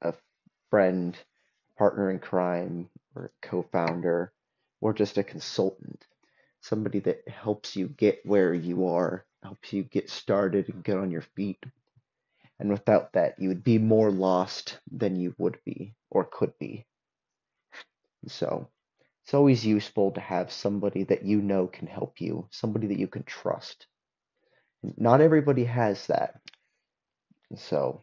a 0.02 0.14
friend, 0.70 1.16
partner 1.76 2.10
in 2.10 2.18
crime, 2.18 2.88
or 3.14 3.30
co 3.42 3.62
founder, 3.62 4.32
or 4.80 4.92
just 4.92 5.18
a 5.18 5.22
consultant, 5.22 6.04
somebody 6.68 7.00
that 7.00 7.26
helps 7.28 7.76
you 7.76 7.88
get 7.88 8.24
where 8.24 8.54
you 8.54 8.86
are 8.88 9.24
helps 9.42 9.72
you 9.72 9.82
get 9.84 10.10
started 10.10 10.68
and 10.68 10.84
get 10.84 10.98
on 10.98 11.10
your 11.10 11.24
feet. 11.36 11.62
And 12.58 12.70
without 12.70 13.12
that, 13.12 13.38
you 13.38 13.48
would 13.48 13.64
be 13.64 13.78
more 13.78 14.10
lost 14.10 14.78
than 14.90 15.16
you 15.16 15.34
would 15.38 15.58
be 15.64 15.94
or 16.10 16.24
could 16.24 16.58
be. 16.58 16.86
So, 18.26 18.68
it's 19.24 19.34
always 19.34 19.64
useful 19.64 20.12
to 20.12 20.20
have 20.20 20.50
somebody 20.50 21.04
that 21.04 21.22
you 21.22 21.40
know 21.40 21.66
can 21.66 21.86
help 21.86 22.20
you, 22.20 22.48
somebody 22.50 22.86
that 22.88 22.98
you 22.98 23.06
can 23.06 23.24
trust. 23.24 23.86
Not 24.96 25.20
everybody 25.20 25.64
has 25.64 26.06
that. 26.06 26.40
So 27.56 28.02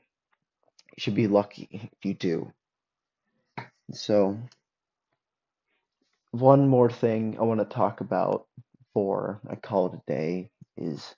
you 0.95 1.01
should 1.01 1.15
be 1.15 1.27
lucky 1.27 1.67
if 1.71 2.05
you 2.05 2.13
do. 2.13 2.51
So 3.91 4.37
one 6.39 6.67
more 6.67 6.89
thing 6.89 7.37
I 7.39 7.43
want 7.43 7.61
to 7.61 7.65
talk 7.65 8.01
about 8.01 8.47
before 8.77 9.39
I 9.49 9.55
call 9.55 9.87
it 9.87 9.93
a 9.95 10.01
day 10.05 10.51
is 10.77 11.15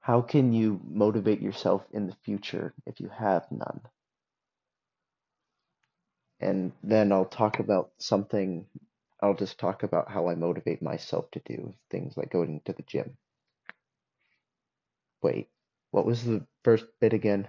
how 0.00 0.22
can 0.22 0.52
you 0.52 0.80
motivate 0.88 1.40
yourself 1.42 1.82
in 1.92 2.06
the 2.06 2.16
future 2.24 2.72
if 2.86 3.00
you 3.00 3.08
have 3.08 3.50
none? 3.50 3.82
And 6.40 6.72
then 6.82 7.12
I'll 7.12 7.26
talk 7.26 7.58
about 7.58 7.92
something, 7.98 8.66
I'll 9.20 9.34
just 9.34 9.58
talk 9.58 9.82
about 9.82 10.10
how 10.10 10.28
I 10.28 10.34
motivate 10.34 10.80
myself 10.82 11.30
to 11.32 11.40
do 11.44 11.74
things 11.90 12.16
like 12.16 12.30
going 12.30 12.60
to 12.66 12.72
the 12.72 12.82
gym. 12.82 13.18
Wait, 15.22 15.50
what 15.90 16.06
was 16.06 16.24
the 16.24 16.46
first 16.64 16.86
bit 17.00 17.12
again? 17.12 17.48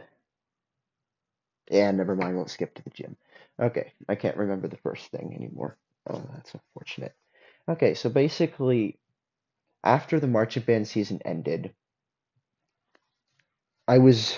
Yeah, 1.69 1.91
never 1.91 2.15
mind, 2.15 2.35
we'll 2.35 2.47
skip 2.47 2.73
to 2.75 2.83
the 2.83 2.89
gym. 2.89 3.15
Okay, 3.59 3.93
I 4.09 4.15
can't 4.15 4.37
remember 4.37 4.67
the 4.67 4.77
first 4.77 5.11
thing 5.11 5.33
anymore. 5.33 5.77
Oh, 6.09 6.23
that's 6.33 6.53
unfortunate. 6.55 7.15
Okay, 7.69 7.93
so 7.93 8.09
basically, 8.09 8.99
after 9.83 10.19
the 10.19 10.27
marching 10.27 10.63
band 10.63 10.87
season 10.87 11.21
ended, 11.25 11.75
I 13.87 13.97
was 13.97 14.37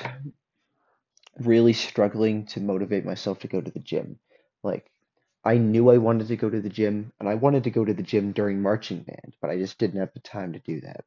really 1.40 1.74
struggling 1.74 2.46
to 2.46 2.60
motivate 2.60 3.06
myself 3.06 3.40
to 3.40 3.48
go 3.48 3.62
to 3.62 3.72
the 3.72 3.80
gym. 3.80 4.20
Like, 4.64 4.92
I 5.44 5.58
knew 5.58 5.90
I 5.90 5.98
wanted 5.98 6.28
to 6.28 6.36
go 6.38 6.50
to 6.50 6.62
the 6.62 6.70
gym, 6.70 7.14
and 7.20 7.28
I 7.30 7.36
wanted 7.36 7.64
to 7.64 7.72
go 7.72 7.86
to 7.86 7.94
the 7.94 8.04
gym 8.04 8.32
during 8.32 8.62
marching 8.62 9.02
band, 9.04 9.36
but 9.42 9.50
I 9.50 9.58
just 9.58 9.78
didn't 9.78 10.00
have 10.00 10.14
the 10.14 10.20
time 10.20 10.54
to 10.54 10.60
do 10.60 10.82
that. 10.82 11.06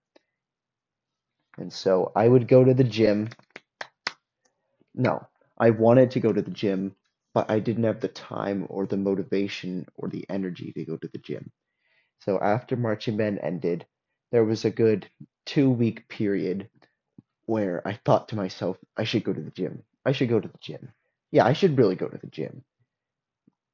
And 1.57 1.73
so 1.73 2.13
I 2.15 2.29
would 2.29 2.47
go 2.47 2.63
to 2.63 2.75
the 2.75 2.85
gym. 2.85 3.31
No, 4.95 5.27
I 5.59 5.71
wanted 5.71 6.11
to 6.13 6.21
go 6.21 6.33
to 6.33 6.43
the 6.43 6.51
gym, 6.51 6.97
but 7.35 7.51
I 7.51 7.61
didn't 7.61 7.85
have 7.85 8.01
the 8.01 8.09
time 8.09 8.67
or 8.69 8.87
the 8.87 8.97
motivation 8.97 9.87
or 9.97 10.09
the 10.09 10.25
energy 10.29 10.73
to 10.73 10.85
go 10.85 10.97
to 10.97 11.09
the 11.09 11.19
gym. 11.19 11.51
So 12.21 12.41
after 12.41 12.77
marching 12.77 13.17
band 13.17 13.39
ended, 13.43 13.87
there 14.31 14.45
was 14.45 14.65
a 14.65 14.71
good 14.71 15.09
two 15.47 15.71
week 15.71 16.09
period 16.09 16.69
where 17.47 17.87
I 17.87 17.99
thought 18.05 18.29
to 18.29 18.37
myself, 18.37 18.79
I 18.97 19.05
should 19.05 19.25
go 19.25 19.33
to 19.33 19.41
the 19.41 19.51
gym. 19.51 19.83
I 20.05 20.13
should 20.13 20.29
go 20.29 20.41
to 20.41 20.49
the 20.49 20.59
gym. 20.61 20.93
Yeah, 21.31 21.45
I 21.47 21.53
should 21.53 21.79
really 21.79 21.97
go 21.97 22.09
to 22.09 22.19
the 22.19 22.27
gym. 22.27 22.65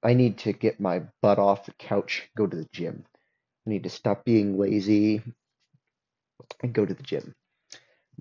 I 0.02 0.14
need 0.14 0.38
to 0.38 0.52
get 0.52 0.80
my 0.80 1.02
butt 1.22 1.38
off 1.38 1.66
the 1.66 1.72
couch, 1.72 2.28
go 2.36 2.46
to 2.46 2.56
the 2.56 2.68
gym. 2.72 3.04
I 3.66 3.70
need 3.70 3.82
to 3.82 3.90
stop 3.90 4.24
being 4.24 4.56
lazy 4.58 5.22
and 6.62 6.72
go 6.72 6.86
to 6.86 6.94
the 6.94 7.02
gym. 7.02 7.34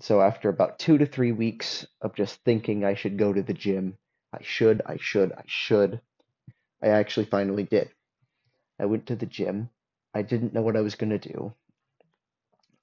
So 0.01 0.21
after 0.21 0.49
about 0.49 0.79
two 0.79 0.97
to 0.97 1.05
three 1.05 1.31
weeks 1.31 1.85
of 2.01 2.15
just 2.15 2.43
thinking 2.43 2.83
I 2.83 2.95
should 2.95 3.17
go 3.17 3.33
to 3.33 3.41
the 3.41 3.53
gym, 3.53 3.97
I 4.33 4.39
should, 4.41 4.81
I 4.85 4.97
should, 4.97 5.31
I 5.31 5.43
should, 5.45 6.01
I 6.81 6.89
actually 6.89 7.25
finally 7.25 7.63
did. 7.63 7.89
I 8.79 8.85
went 8.85 9.07
to 9.07 9.15
the 9.15 9.25
gym. 9.25 9.69
I 10.13 10.21
didn't 10.21 10.53
know 10.53 10.61
what 10.61 10.77
I 10.77 10.81
was 10.81 10.95
going 10.95 11.17
to 11.17 11.19
do. 11.19 11.53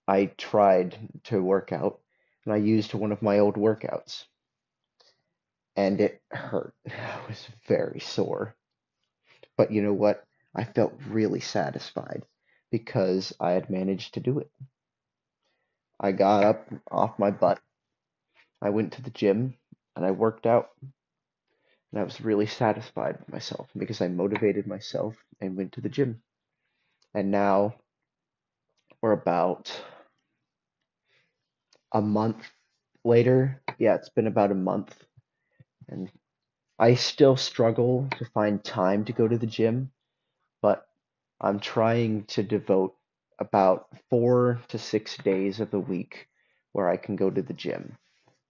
I 0.07 0.27
tried 0.27 0.97
to 1.25 1.43
work 1.43 1.73
out 1.73 2.01
and 2.45 2.53
I 2.53 2.59
used 2.59 2.95
one 2.95 3.13
of 3.13 3.23
my 3.23 3.39
old 3.39 3.57
workouts. 3.57 4.25
And 5.77 6.01
it 6.01 6.23
hurt. 6.31 6.75
I 6.89 7.21
was 7.29 7.49
very 7.67 8.01
sore. 8.01 8.55
But 9.57 9.71
you 9.71 9.83
know 9.83 9.93
what? 9.93 10.25
I 10.55 10.65
felt 10.65 10.95
really 11.09 11.41
satisfied 11.41 12.25
because 12.71 13.33
I 13.41 13.53
had 13.53 13.71
managed 13.71 14.15
to 14.15 14.21
do 14.21 14.39
it. 14.39 14.51
I 15.99 16.13
got 16.13 16.45
up 16.45 16.69
off 16.91 17.19
my 17.19 17.31
butt. 17.31 17.61
I 18.61 18.71
went 18.71 18.93
to 18.95 19.03
the 19.03 19.11
gym 19.11 19.55
and 19.97 20.05
I 20.05 20.11
worked 20.11 20.47
out. 20.47 20.71
And 21.95 22.01
I 22.01 22.05
was 22.05 22.21
really 22.21 22.47
satisfied 22.47 23.21
with 23.21 23.29
myself 23.29 23.69
because 23.79 24.01
I 24.01 24.09
motivated 24.09 24.67
myself 24.67 25.15
and 25.41 25.57
went 25.57 25.71
to 25.75 25.81
the 25.81 25.89
gym. 25.89 26.21
And 27.15 27.31
now 27.31 27.77
we're 29.01 29.13
about 29.13 29.71
a 31.93 32.03
month 32.03 32.51
later. 33.05 33.63
Yeah, 33.79 33.95
it's 33.95 34.09
been 34.09 34.27
about 34.27 34.51
a 34.51 34.57
month. 34.57 34.93
And 35.87 36.11
I 36.81 36.95
still 36.95 37.37
struggle 37.37 38.09
to 38.19 38.25
find 38.25 38.65
time 38.65 39.05
to 39.05 39.13
go 39.13 39.29
to 39.29 39.39
the 39.39 39.47
gym, 39.47 39.93
but 40.61 40.85
I'm 41.41 41.61
trying 41.61 42.25
to 42.25 42.43
devote 42.43 42.97
about 43.39 43.87
four 44.11 44.61
to 44.67 44.79
six 44.79 45.17
days 45.19 45.61
of 45.61 45.71
the 45.71 45.79
week 45.79 46.27
where 46.73 46.89
I 46.89 46.97
can 46.97 47.15
go 47.15 47.31
to 47.31 47.43
the 47.43 47.53
gym 47.55 47.97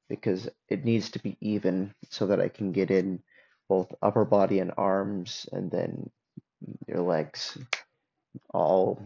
because 0.08 0.48
it 0.70 0.86
needs 0.86 1.10
to 1.10 1.18
be 1.18 1.36
even 1.42 1.94
so 2.08 2.28
that 2.28 2.40
I 2.40 2.48
can 2.48 2.72
get 2.72 2.90
in 2.90 3.22
both 3.68 3.92
upper 4.02 4.24
body 4.24 4.58
and 4.58 4.72
arms 4.76 5.46
and 5.52 5.70
then 5.70 6.10
your 6.86 7.00
legs 7.00 7.58
all 8.52 9.00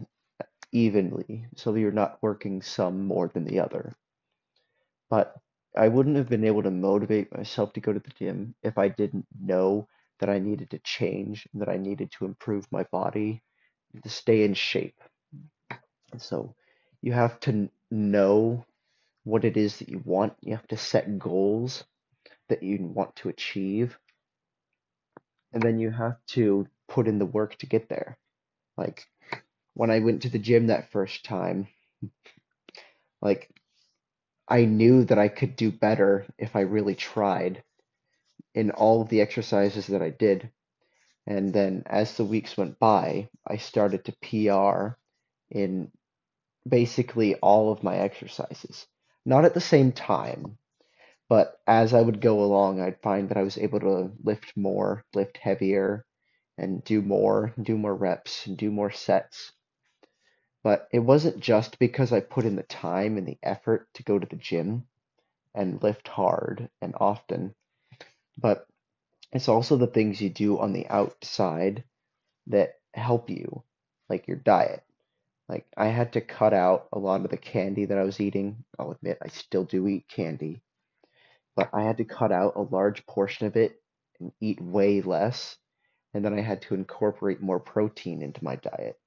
evenly 0.71 1.45
so 1.55 1.73
you're 1.75 1.91
not 1.91 2.21
working 2.21 2.61
some 2.61 3.05
more 3.05 3.27
than 3.27 3.45
the 3.45 3.59
other. 3.59 3.93
But 5.09 5.35
I 5.75 5.87
wouldn't 5.87 6.17
have 6.17 6.29
been 6.29 6.45
able 6.45 6.63
to 6.63 6.71
motivate 6.71 7.35
myself 7.35 7.73
to 7.73 7.79
go 7.79 7.93
to 7.93 7.99
the 7.99 8.11
gym 8.17 8.55
if 8.63 8.77
I 8.77 8.89
didn't 8.89 9.25
know 9.39 9.87
that 10.19 10.29
I 10.29 10.39
needed 10.39 10.71
to 10.71 10.79
change, 10.79 11.47
and 11.53 11.61
that 11.61 11.69
I 11.69 11.77
needed 11.77 12.11
to 12.11 12.25
improve 12.25 12.67
my 12.71 12.83
body 12.91 13.41
to 14.03 14.09
stay 14.09 14.43
in 14.43 14.53
shape. 14.53 14.99
So 16.17 16.55
you 17.01 17.13
have 17.13 17.39
to 17.41 17.69
know 17.89 18.65
what 19.23 19.45
it 19.45 19.57
is 19.57 19.77
that 19.77 19.89
you 19.89 20.01
want. 20.03 20.33
You 20.41 20.55
have 20.55 20.67
to 20.67 20.77
set 20.77 21.17
goals 21.17 21.85
that 22.49 22.63
you 22.63 22.79
want 22.81 23.15
to 23.17 23.29
achieve. 23.29 23.97
And 25.53 25.63
then 25.63 25.79
you 25.79 25.91
have 25.91 26.17
to 26.29 26.67
put 26.87 27.07
in 27.07 27.19
the 27.19 27.25
work 27.25 27.57
to 27.57 27.65
get 27.65 27.89
there. 27.89 28.17
Like 28.77 29.05
when 29.73 29.89
I 29.89 29.99
went 29.99 30.23
to 30.23 30.29
the 30.29 30.39
gym 30.39 30.67
that 30.67 30.91
first 30.91 31.25
time, 31.25 31.67
like 33.21 33.49
I 34.47 34.65
knew 34.65 35.03
that 35.05 35.19
I 35.19 35.27
could 35.27 35.55
do 35.55 35.71
better 35.71 36.25
if 36.37 36.55
I 36.55 36.61
really 36.61 36.95
tried 36.95 37.63
in 38.55 38.71
all 38.71 39.01
of 39.01 39.09
the 39.09 39.21
exercises 39.21 39.87
that 39.87 40.01
I 40.01 40.09
did. 40.09 40.49
And 41.27 41.53
then 41.53 41.83
as 41.85 42.17
the 42.17 42.25
weeks 42.25 42.57
went 42.57 42.79
by, 42.79 43.29
I 43.47 43.57
started 43.57 44.05
to 44.05 44.15
PR 44.21 44.97
in 45.51 45.91
basically 46.67 47.35
all 47.35 47.71
of 47.71 47.83
my 47.83 47.97
exercises. 47.97 48.87
Not 49.25 49.45
at 49.45 49.53
the 49.53 49.61
same 49.61 49.91
time, 49.91 50.57
but 51.29 51.61
as 51.67 51.93
I 51.93 52.01
would 52.01 52.21
go 52.21 52.43
along, 52.43 52.81
I'd 52.81 53.01
find 53.01 53.29
that 53.29 53.37
I 53.37 53.43
was 53.43 53.57
able 53.57 53.79
to 53.81 54.11
lift 54.23 54.57
more, 54.57 55.05
lift 55.13 55.37
heavier, 55.37 56.05
and 56.57 56.83
do 56.83 57.01
more, 57.01 57.53
do 57.61 57.77
more 57.77 57.95
reps, 57.95 58.47
and 58.47 58.57
do 58.57 58.71
more 58.71 58.91
sets. 58.91 59.53
But 60.63 60.89
it 60.91 60.99
wasn't 60.99 61.39
just 61.39 61.79
because 61.79 62.11
I 62.11 62.19
put 62.19 62.45
in 62.45 62.55
the 62.55 62.63
time 62.63 63.17
and 63.17 63.27
the 63.27 63.37
effort 63.43 63.87
to 63.93 64.03
go 64.03 64.19
to 64.19 64.27
the 64.27 64.35
gym 64.35 64.87
and 65.55 65.81
lift 65.83 66.07
hard 66.07 66.69
and 66.81 66.95
often, 66.99 67.55
but 68.37 68.67
it's 69.31 69.49
also 69.49 69.77
the 69.77 69.87
things 69.87 70.21
you 70.21 70.29
do 70.29 70.59
on 70.59 70.73
the 70.73 70.87
outside 70.87 71.83
that 72.47 72.79
help 72.93 73.29
you, 73.29 73.63
like 74.09 74.27
your 74.27 74.37
diet. 74.37 74.83
Like 75.47 75.67
I 75.77 75.87
had 75.87 76.13
to 76.13 76.21
cut 76.21 76.53
out 76.53 76.89
a 76.93 76.99
lot 76.99 77.23
of 77.23 77.31
the 77.31 77.37
candy 77.37 77.85
that 77.85 77.97
I 77.97 78.03
was 78.03 78.19
eating. 78.19 78.63
I'll 78.79 78.91
admit 78.91 79.19
I 79.21 79.29
still 79.29 79.65
do 79.65 79.87
eat 79.87 80.07
candy, 80.07 80.61
but 81.55 81.69
I 81.73 81.83
had 81.83 81.97
to 81.97 82.05
cut 82.05 82.31
out 82.31 82.55
a 82.55 82.61
large 82.61 83.05
portion 83.05 83.47
of 83.47 83.55
it 83.55 83.81
and 84.19 84.31
eat 84.41 84.61
way 84.61 85.01
less. 85.01 85.57
And 86.13 86.25
then 86.25 86.37
I 86.37 86.41
had 86.41 86.61
to 86.63 86.73
incorporate 86.73 87.41
more 87.41 87.59
protein 87.59 88.21
into 88.21 88.43
my 88.43 88.55
diet. 88.55 88.99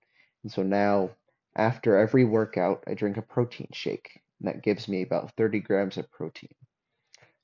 And 0.42 0.52
so 0.52 0.62
now 0.62 1.10
after 1.56 1.98
every 1.98 2.24
workout, 2.24 2.84
I 2.86 2.94
drink 2.94 3.16
a 3.16 3.22
protein 3.22 3.68
shake, 3.72 4.20
and 4.40 4.48
that 4.48 4.62
gives 4.62 4.88
me 4.88 5.02
about 5.02 5.36
30 5.36 5.60
grams 5.60 5.98
of 5.98 6.10
protein. 6.10 6.54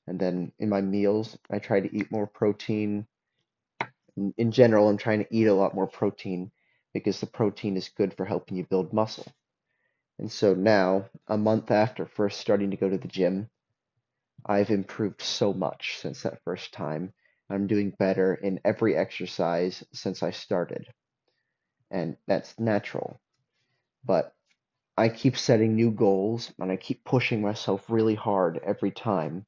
And 0.07 0.19
then 0.19 0.51
in 0.57 0.69
my 0.69 0.81
meals, 0.81 1.37
I 1.51 1.59
try 1.59 1.79
to 1.79 1.95
eat 1.95 2.11
more 2.11 2.25
protein. 2.25 3.05
In, 4.37 4.51
general, 4.51 4.89
I'm 4.89 4.97
trying 4.97 5.23
to 5.23 5.35
eat 5.35 5.45
a 5.45 5.53
lot 5.53 5.75
more 5.75 5.87
protein 5.87 6.51
because 6.93 7.19
the 7.19 7.27
protein 7.27 7.77
is 7.77 7.89
good 7.89 8.15
for 8.15 8.25
helping 8.25 8.57
you 8.57 8.65
build 8.65 8.91
muscle. 8.91 9.31
And 10.17 10.31
so 10.31 10.55
now, 10.55 11.05
a 11.27 11.37
month 11.37 11.69
after 11.69 12.07
first 12.07 12.41
starting 12.41 12.71
to 12.71 12.77
go 12.77 12.89
to 12.89 12.97
the 12.97 13.07
gym, 13.07 13.49
I've 14.45 14.71
improved 14.71 15.21
so 15.21 15.53
much 15.53 15.97
since 15.99 16.23
that 16.23 16.43
first 16.43 16.73
time. 16.73 17.13
I'm 17.49 17.67
doing 17.67 17.91
better 17.99 18.35
in 18.35 18.59
every 18.65 18.95
exercise 18.95 19.83
since 19.93 20.23
I 20.23 20.31
started. 20.31 20.87
And 21.91 22.17
that's 22.27 22.59
natural 22.59 23.19
but 24.05 24.33
I 24.97 25.09
keep 25.09 25.37
setting 25.37 25.75
new 25.75 25.91
goals 25.91 26.51
and 26.59 26.71
I 26.71 26.77
keep 26.77 27.03
pushing 27.05 27.41
myself 27.41 27.85
really 27.89 28.15
hard 28.15 28.59
every 28.65 28.91
time. 28.91 29.45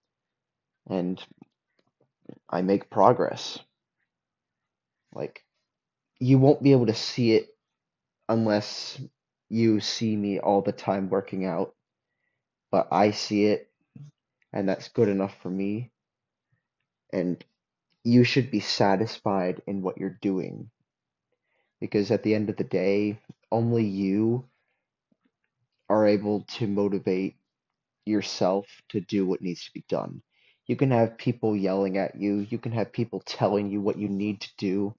And 0.89 1.23
I 2.49 2.61
make 2.61 2.89
progress. 2.89 3.59
Like, 5.13 5.43
you 6.19 6.39
won't 6.39 6.63
be 6.63 6.71
able 6.71 6.87
to 6.87 6.93
see 6.93 7.33
it 7.33 7.47
unless 8.29 9.01
you 9.49 9.81
see 9.81 10.15
me 10.15 10.39
all 10.39 10.61
the 10.61 10.71
time 10.71 11.09
working 11.09 11.45
out, 11.45 11.75
but 12.71 12.87
I 12.91 13.11
see 13.11 13.45
it, 13.45 13.70
and 14.53 14.67
that's 14.67 14.89
good 14.89 15.09
enough 15.09 15.35
for 15.41 15.49
me. 15.49 15.91
And 17.13 17.43
you 18.03 18.23
should 18.23 18.51
be 18.51 18.59
satisfied 18.59 19.61
in 19.67 19.81
what 19.81 19.97
you're 19.97 20.17
doing 20.21 20.69
because 21.79 22.11
at 22.11 22.23
the 22.23 22.35
end 22.35 22.49
of 22.49 22.57
the 22.57 22.63
day, 22.63 23.19
only 23.51 23.83
you 23.83 24.45
are 25.89 26.07
able 26.07 26.41
to 26.43 26.67
motivate 26.67 27.35
yourself 28.05 28.65
to 28.89 29.01
do 29.01 29.25
what 29.25 29.41
needs 29.41 29.65
to 29.65 29.73
be 29.73 29.83
done. 29.89 30.21
You 30.67 30.75
can 30.75 30.91
have 30.91 31.17
people 31.17 31.55
yelling 31.55 31.97
at 31.97 32.15
you, 32.15 32.45
you 32.49 32.57
can 32.59 32.71
have 32.71 32.93
people 32.93 33.21
telling 33.25 33.69
you 33.71 33.81
what 33.81 33.97
you 33.97 34.07
need 34.07 34.41
to 34.41 34.49
do, 34.57 34.95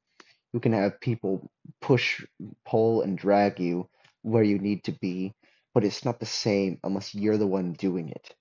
you 0.53 0.61
can 0.61 0.73
have 0.73 1.01
people 1.01 1.51
push, 1.81 2.25
pull, 2.67 3.03
and 3.03 3.17
drag 3.17 3.59
you 3.59 3.89
where 4.23 4.43
you 4.43 4.59
need 4.59 4.85
to 4.85 4.93
be, 4.93 5.33
but 5.73 5.85
it's 5.85 6.05
not 6.05 6.21
the 6.21 6.27
same 6.27 6.79
unless 6.85 7.15
you're 7.15 7.39
the 7.39 7.47
one 7.47 7.73
doing 7.73 8.11
it. 8.11 8.35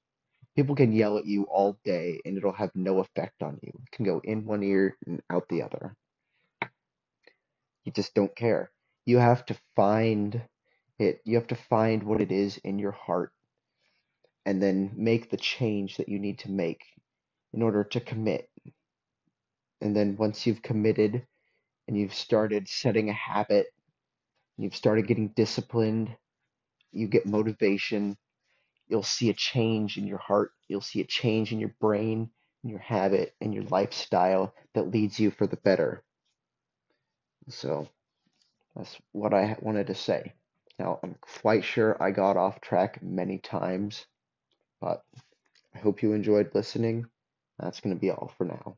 People 0.56 0.76
can 0.76 0.92
yell 0.92 1.18
at 1.18 1.26
you 1.26 1.44
all 1.44 1.78
day 1.84 2.20
and 2.26 2.38
it'll 2.38 2.52
have 2.52 2.72
no 2.76 3.00
effect 3.00 3.42
on 3.42 3.60
you. 3.62 3.72
It 3.74 3.92
can 3.92 4.06
go 4.06 4.22
in 4.24 4.46
one 4.46 4.64
ear 4.64 4.98
and 5.08 5.22
out 5.30 5.48
the 5.50 5.64
other. 5.64 5.96
You 7.86 7.92
just 7.92 8.14
don't 8.14 8.36
care. 8.36 8.72
You 9.06 9.18
have 9.18 9.46
to 9.48 9.58
find 9.76 10.42
it. 11.00 11.22
You 11.26 11.36
have 11.36 11.48
to 11.48 11.56
find 11.56 12.04
what 12.04 12.22
it 12.22 12.32
is 12.32 12.58
in 12.58 12.80
your 12.80 12.92
heart 12.92 13.32
and 14.46 14.62
then 14.62 14.92
make 14.96 15.30
the 15.30 15.38
change 15.38 15.98
that 15.98 16.10
you 16.10 16.20
need 16.20 16.40
to 16.40 16.52
make 16.52 16.82
in 17.54 17.62
order 17.62 17.84
to 17.84 18.00
commit. 18.00 18.50
And 19.82 19.96
then 19.96 20.16
once 20.18 20.46
you've 20.46 20.62
committed 20.62 21.26
and 21.88 21.98
you've 21.98 22.14
started 22.14 22.68
setting 22.68 23.10
a 23.10 23.14
habit, 23.14 23.68
you've 24.58 24.76
started 24.76 25.08
getting 25.08 25.30
disciplined, 25.30 26.16
you 26.92 27.08
get 27.08 27.26
motivation, 27.26 28.18
you'll 28.92 29.04
see 29.04 29.30
a 29.30 29.34
change 29.34 29.98
in 29.98 30.06
your 30.06 30.18
heart, 30.18 30.52
you'll 30.68 30.82
see 30.82 31.00
a 31.00 31.06
change 31.06 31.54
in 31.54 31.60
your 31.60 31.74
brain, 31.80 32.30
in 32.64 32.70
your 32.70 32.80
habit, 32.80 33.34
and 33.40 33.54
your 33.54 33.64
lifestyle 33.64 34.54
that 34.74 34.92
leads 34.92 35.18
you 35.18 35.32
for 35.32 35.48
the 35.48 35.56
better. 35.56 36.04
So 37.48 37.88
that's 38.76 38.98
what 39.14 39.34
I 39.34 39.56
wanted 39.62 39.88
to 39.88 39.96
say. 39.96 40.34
Now, 40.78 41.00
I'm 41.04 41.16
quite 41.22 41.64
sure 41.64 42.02
I 42.04 42.12
got 42.12 42.38
off 42.38 42.60
track 42.60 43.02
many 43.02 43.38
times, 43.38 44.06
but 44.82 45.04
I 45.74 45.80
hope 45.80 46.04
you 46.04 46.14
enjoyed 46.14 46.52
listening. 46.54 47.06
That's 47.60 47.80
going 47.80 47.96
to 47.96 48.00
be 48.00 48.12
all 48.12 48.32
for 48.38 48.46
now. 48.46 48.78